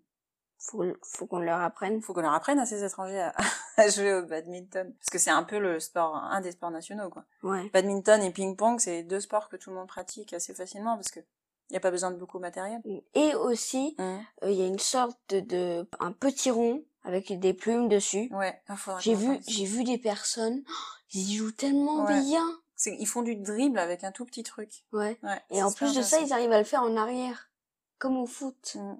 Faut, 0.57 0.83
faut 1.03 1.25
qu'on 1.27 1.39
leur 1.39 1.59
apprenne. 1.61 2.01
faut 2.01 2.13
qu'on 2.13 2.21
leur 2.21 2.33
apprenne 2.33 2.59
à 2.59 2.65
ces 2.65 2.83
étrangers 2.83 3.21
à, 3.21 3.33
à 3.77 3.87
jouer 3.89 4.13
au 4.15 4.23
badminton. 4.25 4.93
Parce 4.93 5.09
que 5.09 5.17
c'est 5.19 5.29
un 5.31 5.43
peu 5.43 5.59
le 5.59 5.79
sport, 5.79 6.15
un 6.15 6.41
des 6.41 6.51
sports 6.51 6.71
nationaux, 6.71 7.09
quoi. 7.09 7.23
Ouais. 7.43 7.69
Badminton 7.69 8.21
et 8.23 8.31
ping-pong, 8.31 8.79
c'est 8.79 9.03
deux 9.03 9.21
sports 9.21 9.47
que 9.47 9.55
tout 9.57 9.69
le 9.69 9.77
monde 9.77 9.87
pratique 9.87 10.33
assez 10.33 10.53
facilement 10.53 10.95
parce 10.95 11.11
que 11.11 11.21
Il 11.69 11.73
n'y 11.73 11.77
a 11.77 11.81
pas 11.81 11.91
besoin 11.91 12.09
de 12.11 12.17
beaucoup 12.17 12.39
de 12.39 12.41
matériel. 12.41 12.81
Et 13.13 13.35
aussi, 13.35 13.95
Mmh. 13.99 14.03
euh, 14.43 14.51
il 14.51 14.57
y 14.57 14.63
a 14.63 14.67
une 14.67 14.79
sorte 14.79 15.17
de, 15.29 15.39
de 15.39 15.87
un 15.99 16.11
petit 16.11 16.49
rond 16.51 16.83
avec 17.03 17.37
des 17.39 17.53
plumes 17.53 17.87
dessus. 17.89 18.29
Ouais, 18.31 18.61
J'ai 18.99 19.15
vu, 19.15 19.39
j'ai 19.47 19.65
vu 19.65 19.83
des 19.83 19.97
personnes, 19.97 20.63
ils 21.13 21.35
jouent 21.37 21.51
tellement 21.51 22.05
Ouais. 22.05 22.21
bien. 22.21 22.45
Ils 22.85 23.07
font 23.07 23.21
du 23.23 23.35
dribble 23.35 23.77
avec 23.77 24.03
un 24.05 24.11
tout 24.13 24.25
petit 24.25 24.43
truc. 24.43 24.85
Ouais. 24.93 25.19
Ouais, 25.21 25.41
Et 25.49 25.61
en 25.61 25.71
plus 25.71 25.93
de 25.93 26.01
ça, 26.01 26.19
ils 26.19 26.31
arrivent 26.31 26.51
à 26.53 26.59
le 26.59 26.63
faire 26.63 26.81
en 26.83 26.95
arrière, 26.95 27.49
comme 27.97 28.17
au 28.17 28.25
foot. 28.25 28.75
Mm. 28.75 28.95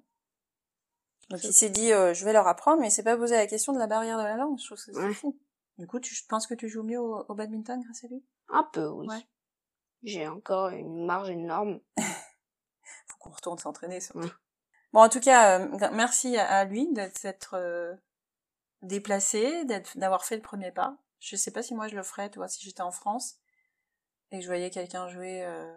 Donc 1.30 1.44
il 1.44 1.54
s'est 1.54 1.70
dit, 1.70 1.94
euh, 1.94 2.14
je 2.14 2.26
vais 2.26 2.34
leur 2.34 2.48
apprendre, 2.48 2.82
mais 2.82 2.88
il 2.88 2.92
s'est 2.92 3.04
pas 3.04 3.16
posé 3.16 3.36
la 3.36 3.48
question 3.48 3.72
de 3.72 3.78
la 3.80 3.88
barrière 3.88 4.18
de 4.18 4.24
la 4.24 4.36
langue. 4.36 4.60
Je 4.60 4.66
trouve 4.66 4.78
que 4.84 4.92
c'est 4.94 5.14
fou. 5.14 5.38
Du 5.78 5.88
coup, 5.88 6.00
tu 6.02 6.14
penses 6.28 6.46
que 6.48 6.56
tu 6.56 6.68
joues 6.68 6.84
mieux 6.84 7.00
au, 7.00 7.24
au 7.30 7.34
badminton 7.36 7.80
grâce 7.82 8.04
à 8.04 8.08
lui? 8.08 8.22
Un 8.50 8.64
peu, 8.64 8.88
oui. 8.88 9.08
J'ai 10.04 10.28
encore 10.28 10.70
une 10.70 11.06
marge 11.06 11.30
énorme. 11.30 11.80
Faut 13.08 13.18
qu'on 13.20 13.30
retourne 13.30 13.60
s'entraîner 13.60 14.02
surtout. 14.02 14.30
Ouais. 14.94 15.00
Bon, 15.00 15.02
en 15.06 15.10
tout 15.10 15.20
cas, 15.20 15.60
euh, 15.60 15.90
merci 15.94 16.38
à, 16.38 16.66
lui 16.66 16.88
d'être 16.94 17.54
euh, 17.56 17.96
déplacé, 18.82 19.66
d'être- 19.66 19.98
d'avoir 19.98 20.26
fait 20.26 20.36
le 20.36 20.42
premier 20.42 20.72
pas. 20.72 20.98
Je 21.20 21.36
sais 21.36 21.52
pas 21.52 21.62
si 21.64 21.74
moi 21.76 21.88
je 21.88 21.96
le 21.96 22.04
ferais, 22.04 22.30
tu 22.30 22.40
vois, 22.40 22.48
si 22.48 22.64
j'étais 22.64 22.82
en 22.82 22.92
France 22.92 23.38
et 24.32 24.38
que 24.38 24.42
je 24.44 24.48
voyais 24.48 24.70
quelqu'un 24.70 25.08
jouer, 25.10 25.44
euh, 25.44 25.74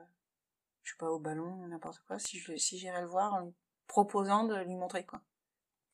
je 0.84 0.92
sais 0.92 0.96
pas, 0.98 1.10
au 1.10 1.18
ballon, 1.18 1.56
n'importe 1.68 2.00
quoi, 2.06 2.18
si 2.18 2.38
je, 2.38 2.56
si 2.56 2.78
j'irais 2.78 3.00
le 3.00 3.06
voir 3.08 3.34
en 3.34 3.40
lui 3.40 3.54
proposant 3.88 4.44
de 4.44 4.54
lui 4.56 4.74
montrer 4.76 5.04
quoi. 5.04 5.20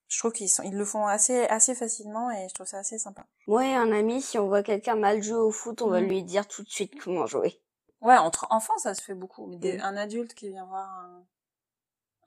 Je 0.09 0.19
trouve 0.19 0.33
qu'ils 0.33 0.49
sont, 0.49 0.63
ils 0.63 0.77
le 0.77 0.85
font 0.85 1.07
assez, 1.07 1.45
assez 1.47 1.75
facilement 1.75 2.31
et 2.31 2.49
je 2.49 2.55
trouve 2.55 2.67
ça 2.67 2.79
assez 2.79 2.99
sympa. 2.99 3.27
Et 3.49 3.75
un 3.75 3.91
ami, 3.93 4.23
si 4.23 4.39
on 4.39 4.47
voit 4.47 4.63
quelqu'un 4.63 4.95
mal 4.97 5.23
jouer 5.23 5.39
au 5.39 5.51
foot, 5.51 5.83
on 5.83 5.89
va 5.89 6.01
Mm. 6.01 6.05
lui 6.09 6.23
dire 6.23 6.47
tout 6.47 6.63
de 6.63 6.69
suite 6.69 6.99
comment 7.03 7.27
jouer. 7.27 7.61
Ouais, 8.01 8.17
entre 8.17 8.47
enfants, 8.51 8.79
ça 8.79 8.95
se 8.95 9.03
fait 9.03 9.15
beaucoup. 9.15 9.47
Mais 9.47 9.57
des- 9.57 9.79
Mm. 9.79 9.83
un 9.83 9.97
adulte 9.97 10.35
qui 10.35 10.49
vient 10.51 10.65
voir 10.67 10.89
un, 10.89 11.25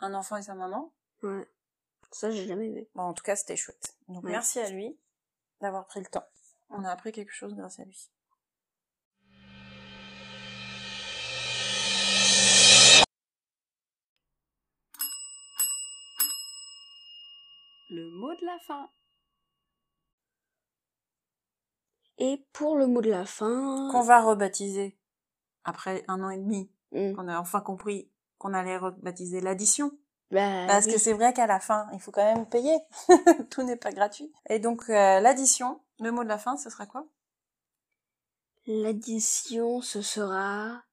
un 0.01 0.13
enfant 0.13 0.37
et 0.37 0.41
sa 0.43 0.55
maman, 0.55 0.91
Ouais. 1.23 1.47
Ça, 2.11 2.29
j'ai 2.31 2.45
jamais 2.47 2.69
vu. 2.69 2.87
bon, 2.95 3.03
en 3.03 3.13
tout 3.13 3.23
cas, 3.23 3.35
c'était 3.35 3.55
chouette. 3.55 3.95
Donc, 4.09 4.23
Ouais. 4.23 4.31
merci 4.31 4.59
à 4.59 4.69
lui 4.69 4.97
d'avoir 5.61 5.85
pris 5.87 5.99
le 6.01 6.07
temps. 6.07 6.25
On 6.69 6.83
a 6.83 6.89
appris 6.91 7.11
quelque 7.11 7.31
chose 7.33 7.53
grâce 7.55 7.79
à 7.79 7.85
lui. 7.85 8.09
Le 17.89 18.09
mot 18.11 18.33
de 18.35 18.45
la 18.45 18.57
fin. 18.59 18.89
Et 22.17 22.45
pour 22.53 22.77
le 22.77 22.87
mot 22.87 23.01
de 23.01 23.09
la 23.09 23.25
fin, 23.25 23.89
Qu'on 23.91 24.03
va 24.03 24.21
rebaptiser 24.21 24.97
après 25.63 26.03
un 26.07 26.21
an 26.23 26.29
et 26.29 26.37
demi, 26.37 26.71
Mm. 26.91 27.15
qu'on 27.15 27.27
a 27.27 27.39
enfin 27.39 27.61
compris 27.61 28.10
qu'on 28.41 28.55
allait 28.55 28.77
rebaptiser 28.77 29.39
l'addition. 29.39 29.91
bah, 30.31 30.65
Parce 30.67 30.87
oui. 30.87 30.93
que 30.93 30.97
c'est 30.97 31.13
vrai 31.13 31.31
qu'à 31.31 31.45
la 31.45 31.59
fin, 31.59 31.87
il 31.93 31.99
faut 31.99 32.11
quand 32.11 32.25
même 32.33 32.47
payer. 32.49 32.75
Tout 33.51 33.61
n'est 33.61 33.75
pas 33.77 33.91
gratuit. 33.91 34.33
Et 34.49 34.57
donc, 34.57 34.89
euh, 34.89 35.19
l'addition, 35.19 35.79
le 35.99 36.11
mot 36.11 36.23
de 36.23 36.29
la 36.29 36.39
fin, 36.39 36.57
ce 36.57 36.71
sera 36.71 36.87
quoi? 36.87 37.05
L'addition, 38.65 39.81
ce 39.81 40.01
sera 40.01 40.83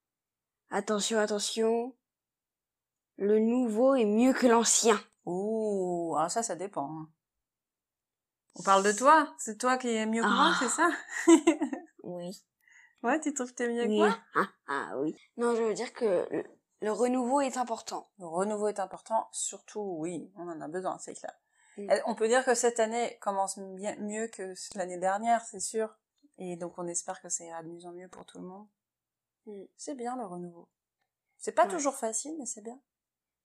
attention, 0.71 1.19
attention. 1.19 1.95
Le 3.17 3.39
nouveau 3.39 3.95
est 3.95 4.05
mieux 4.05 4.33
que 4.33 4.47
l'ancien. 4.47 5.01
Ouh, 5.27 6.15
ah, 6.19 6.29
ça, 6.29 6.43
ça 6.43 6.55
dépend. 6.55 6.89
hein. 6.91 7.09
On 8.57 8.63
parle 8.63 8.83
de 8.83 8.93
toi 8.93 9.35
C'est 9.39 9.57
toi 9.59 9.77
qui 9.79 9.89
es 9.89 10.05
mieux 10.07 10.23
que 10.23 10.27
moi, 10.29 10.53
Ah. 10.53 10.57
c'est 10.61 10.69
ça? 10.69 10.89
Oui. 12.03 12.43
Ouais, 13.03 13.21
tu 13.21 13.33
trouves 13.33 13.51
que 13.51 13.55
t'es 13.57 13.69
mieux 13.69 13.85
que 13.85 13.89
moi? 13.97 14.19
Ah, 14.35 14.49
ah 14.67 14.91
oui. 14.99 15.17
Non, 15.37 15.55
je 15.55 15.63
veux 15.63 15.75
dire 15.75 15.93
que 15.93 16.27
le, 16.81 16.93
renouveau 16.93 17.41
est 17.41 17.57
important. 17.57 18.09
Le 18.19 18.27
renouveau 18.27 18.69
est 18.69 18.81
important, 18.81 19.29
surtout, 19.33 19.97
oui, 19.99 20.33
on 20.37 20.49
en 20.49 20.61
a 20.61 20.69
besoin, 20.69 20.99
c'est 20.99 21.15
clair. 21.15 21.35
Mm. 21.77 21.91
Euh, 21.91 22.01
On 22.07 22.15
peut 22.15 22.29
dire 22.29 22.45
que 22.45 22.55
cette 22.55 22.81
année 22.81 23.19
commence 23.21 23.59
bien, 23.59 23.97
mieux 23.97 24.29
que 24.29 24.55
l'année 24.77 24.99
dernière, 24.99 25.45
c'est 25.45 25.61
sûr. 25.61 25.95
Et 26.39 26.57
donc, 26.57 26.75
on 26.79 26.87
espère 26.87 27.21
que 27.21 27.29
ça 27.29 27.45
ira 27.45 27.63
de 27.63 27.69
mieux 27.69 27.85
en 27.87 27.93
mieux 27.93 28.09
pour 28.09 28.25
tout 28.27 28.39
le 28.39 28.45
monde. 28.47 28.67
Mm. 29.47 29.65
C'est 29.77 29.95
bien, 29.95 30.17
le 30.17 30.25
renouveau. 30.27 30.69
C'est 31.39 31.53
pas 31.53 31.65
Ouais. 31.67 31.71
toujours 31.71 31.95
facile, 31.97 32.37
mais 32.39 32.47
c'est 32.47 32.63
bien. 32.63 32.81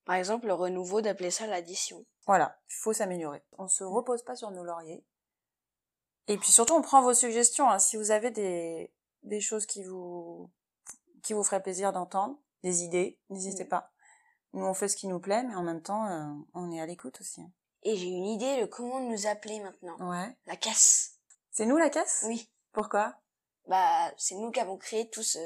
Par 0.06 0.16
exemple, 0.16 0.48
le 0.48 0.54
renouveau 0.54 1.02
d'appeler 1.02 1.32
ça 1.32 1.48
l'addition. 1.48 2.06
Voilà, 2.26 2.60
il 2.70 2.74
faut 2.76 2.92
s'améliorer. 2.94 3.44
On 3.58 3.68
se 3.68 3.84
repose 3.84 4.24
pas 4.24 4.36
sur 4.36 4.52
nos 4.52 4.64
lauriers. 4.64 5.06
Et 6.28 6.38
puis 6.38 6.52
surtout, 6.52 6.74
on 6.74 6.82
prend 6.82 7.02
vos 7.02 7.14
suggestions. 7.14 7.70
hein. 7.70 7.80
Si 7.80 7.98
vous 7.98 8.12
avez 8.12 8.32
des, 8.32 8.92
des 9.24 9.40
choses 9.42 9.66
qui 9.66 9.84
vous, 9.84 10.50
qui 11.22 11.34
vous 11.34 11.44
feraient 11.44 11.62
plaisir 11.64 11.94
d'entendre, 11.94 12.38
des 12.64 12.84
idées, 12.84 13.20
n'hésitez 13.30 13.66
Mm. 13.66 13.70
pas. 13.70 13.92
Nous, 14.54 14.66
on 14.66 14.74
fait 14.74 14.88
ce 14.88 14.96
qui 14.96 15.08
nous 15.08 15.20
plaît, 15.20 15.44
mais 15.44 15.56
en 15.56 15.64
même 15.64 15.82
temps, 15.82 16.06
euh, 16.08 16.26
on 16.54 16.72
est 16.72 16.80
à 16.82 16.86
l'écoute 16.86 17.20
aussi. 17.22 17.42
hein. 17.42 17.52
Et 17.84 17.96
j'ai 17.98 18.08
une 18.08 18.26
idée 18.26 18.62
de 18.62 18.66
comment 18.66 19.00
nous 19.00 19.28
appeler 19.28 19.60
maintenant. 19.60 19.98
Ouais. 20.10 20.36
La 20.46 20.56
casse. 20.56 21.16
C'est 21.52 21.66
nous 21.66 21.78
la 21.78 21.90
casse? 21.90 22.24
Oui. 22.28 22.50
Pourquoi? 22.72 23.16
Bah, 23.68 24.12
c'est 24.18 24.36
nous 24.36 24.52
qui 24.52 24.60
avons 24.60 24.78
créé 24.78 25.10
tout 25.10 25.24
ce 25.24 25.40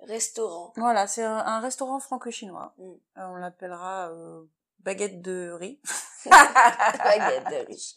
restaurant. 0.00 0.72
Voilà, 0.76 1.06
c'est 1.06 1.24
un 1.24 1.60
restaurant 1.60 1.98
franco-chinois. 1.98 2.74
Mm. 2.78 2.82
Euh, 3.18 3.26
on 3.28 3.36
l'appellera 3.36 4.10
euh, 4.10 4.44
baguette 4.80 5.20
de 5.22 5.50
riz. 5.52 5.80
Baguette 6.26 7.44
de 7.50 7.66
riz. 7.66 7.96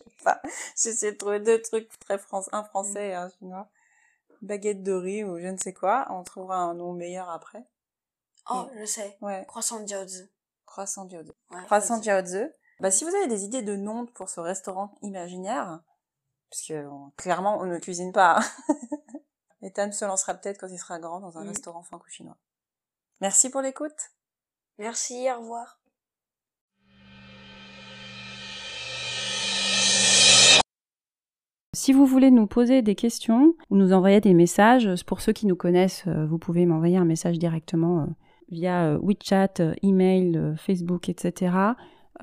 J'ai 0.78 0.90
essayé 0.90 1.12
de 1.12 1.18
trouver 1.18 1.40
deux 1.40 1.62
trucs 1.62 1.90
très 2.00 2.18
français, 2.18 2.50
un 2.54 2.64
français 2.64 3.10
et 3.10 3.14
un 3.16 3.30
chinois. 3.30 3.68
Baguette 4.42 4.82
de 4.84 4.94
riz 4.94 5.24
ou 5.24 5.40
je 5.40 5.48
ne 5.48 5.58
sais 5.58 5.74
quoi. 5.74 6.08
On 6.10 6.24
trouvera 6.24 6.58
un 6.58 6.74
nom 6.74 6.94
meilleur 6.94 7.30
après. 7.30 7.64
Oh, 8.50 8.68
je 8.80 8.86
sais. 8.86 9.18
Ouais. 9.22 9.46
Croissant 9.48 9.86
jiaozi. 9.86 10.30
Croissant 10.66 11.08
Jiaozi. 11.10 11.32
Ouais, 11.52 11.64
Croissant. 11.66 12.02
Jiaozi. 12.02 12.44
Bah, 12.80 12.92
si 12.92 13.04
vous 13.04 13.14
avez 13.14 13.28
des 13.28 13.44
idées 13.44 13.62
de 13.62 13.76
noms 13.76 14.06
pour 14.08 14.30
ce 14.30 14.40
restaurant 14.40 14.96
imaginaire, 15.02 15.82
parce 16.50 16.64
que 16.66 16.86
on- 16.88 17.12
clairement, 17.18 17.60
on 17.60 17.66
ne 17.66 17.78
cuisine 17.78 18.12
pas. 18.14 18.40
hein. 18.40 18.46
Ethan 19.62 19.92
se 19.92 20.06
lancera 20.06 20.34
peut-être 20.34 20.60
quand 20.60 20.68
il 20.70 20.80
sera 20.80 20.98
grand 21.00 21.20
dans 21.20 21.38
un 21.38 21.44
Mm. 21.44 21.50
restaurant 21.50 21.84
franco-chinois. 21.84 22.38
Merci 23.20 23.50
pour 23.52 23.62
l'écoute. 23.62 24.12
Merci, 24.80 25.30
au 25.32 25.40
revoir. 25.42 25.80
Si 31.74 31.94
vous 31.94 32.06
voulez 32.06 32.32
nous 32.32 32.48
poser 32.48 32.82
des 32.82 32.96
questions 32.96 33.54
ou 33.70 33.76
nous 33.78 33.94
envoyer 33.94 34.20
des 34.20 34.34
messages, 34.34 34.90
pour 35.06 35.22
ceux 35.22 35.32
qui 35.32 35.46
nous 35.48 35.56
connaissent, 35.56 36.04
euh, 36.08 36.26
vous 36.26 36.38
pouvez 36.38 36.66
m'envoyer 36.66 36.98
un 36.98 37.06
message 37.06 37.40
directement 37.40 38.02
euh, 38.02 38.06
via 38.52 38.86
euh, 38.86 39.00
WeChat, 39.02 39.60
euh, 39.60 39.74
email, 39.82 40.38
euh, 40.38 40.56
Facebook, 40.56 41.10
etc. 41.10 41.56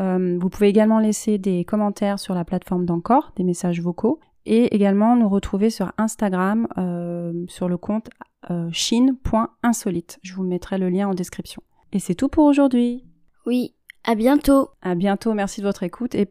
Euh, 0.01 0.39
vous 0.41 0.49
pouvez 0.49 0.69
également 0.69 1.01
laisser 1.01 1.39
des 1.39 1.65
commentaires 1.65 2.19
sur 2.19 2.35
la 2.35 2.45
plateforme 2.45 2.85
d'Encore, 2.85 3.33
des 3.37 3.45
messages 3.45 3.81
vocaux, 3.81 4.21
et 4.47 4.75
également 4.75 5.17
nous 5.17 5.29
retrouver 5.29 5.71
sur 5.71 5.93
Instagram 5.99 6.69
euh, 6.79 7.45
sur 7.49 7.69
le 7.69 7.77
compte 7.77 8.09
euh, 8.51 8.69
chine.insolite. 8.73 10.19
Je 10.23 10.35
vous 10.35 10.45
mettrai 10.45 10.79
le 10.79 10.89
lien 10.89 11.09
en 11.09 11.15
description. 11.15 11.63
Et 11.93 11.99
c'est 11.99 12.15
tout 12.15 12.29
pour 12.29 12.45
aujourd'hui. 12.45 13.05
Oui, 13.47 13.75
à 14.05 14.15
bientôt. 14.15 14.69
À 14.83 14.95
bientôt, 14.95 15.35
merci 15.35 15.61
de 15.61 15.67
votre 15.67 15.83
écoute 15.83 16.15
et 16.15 16.29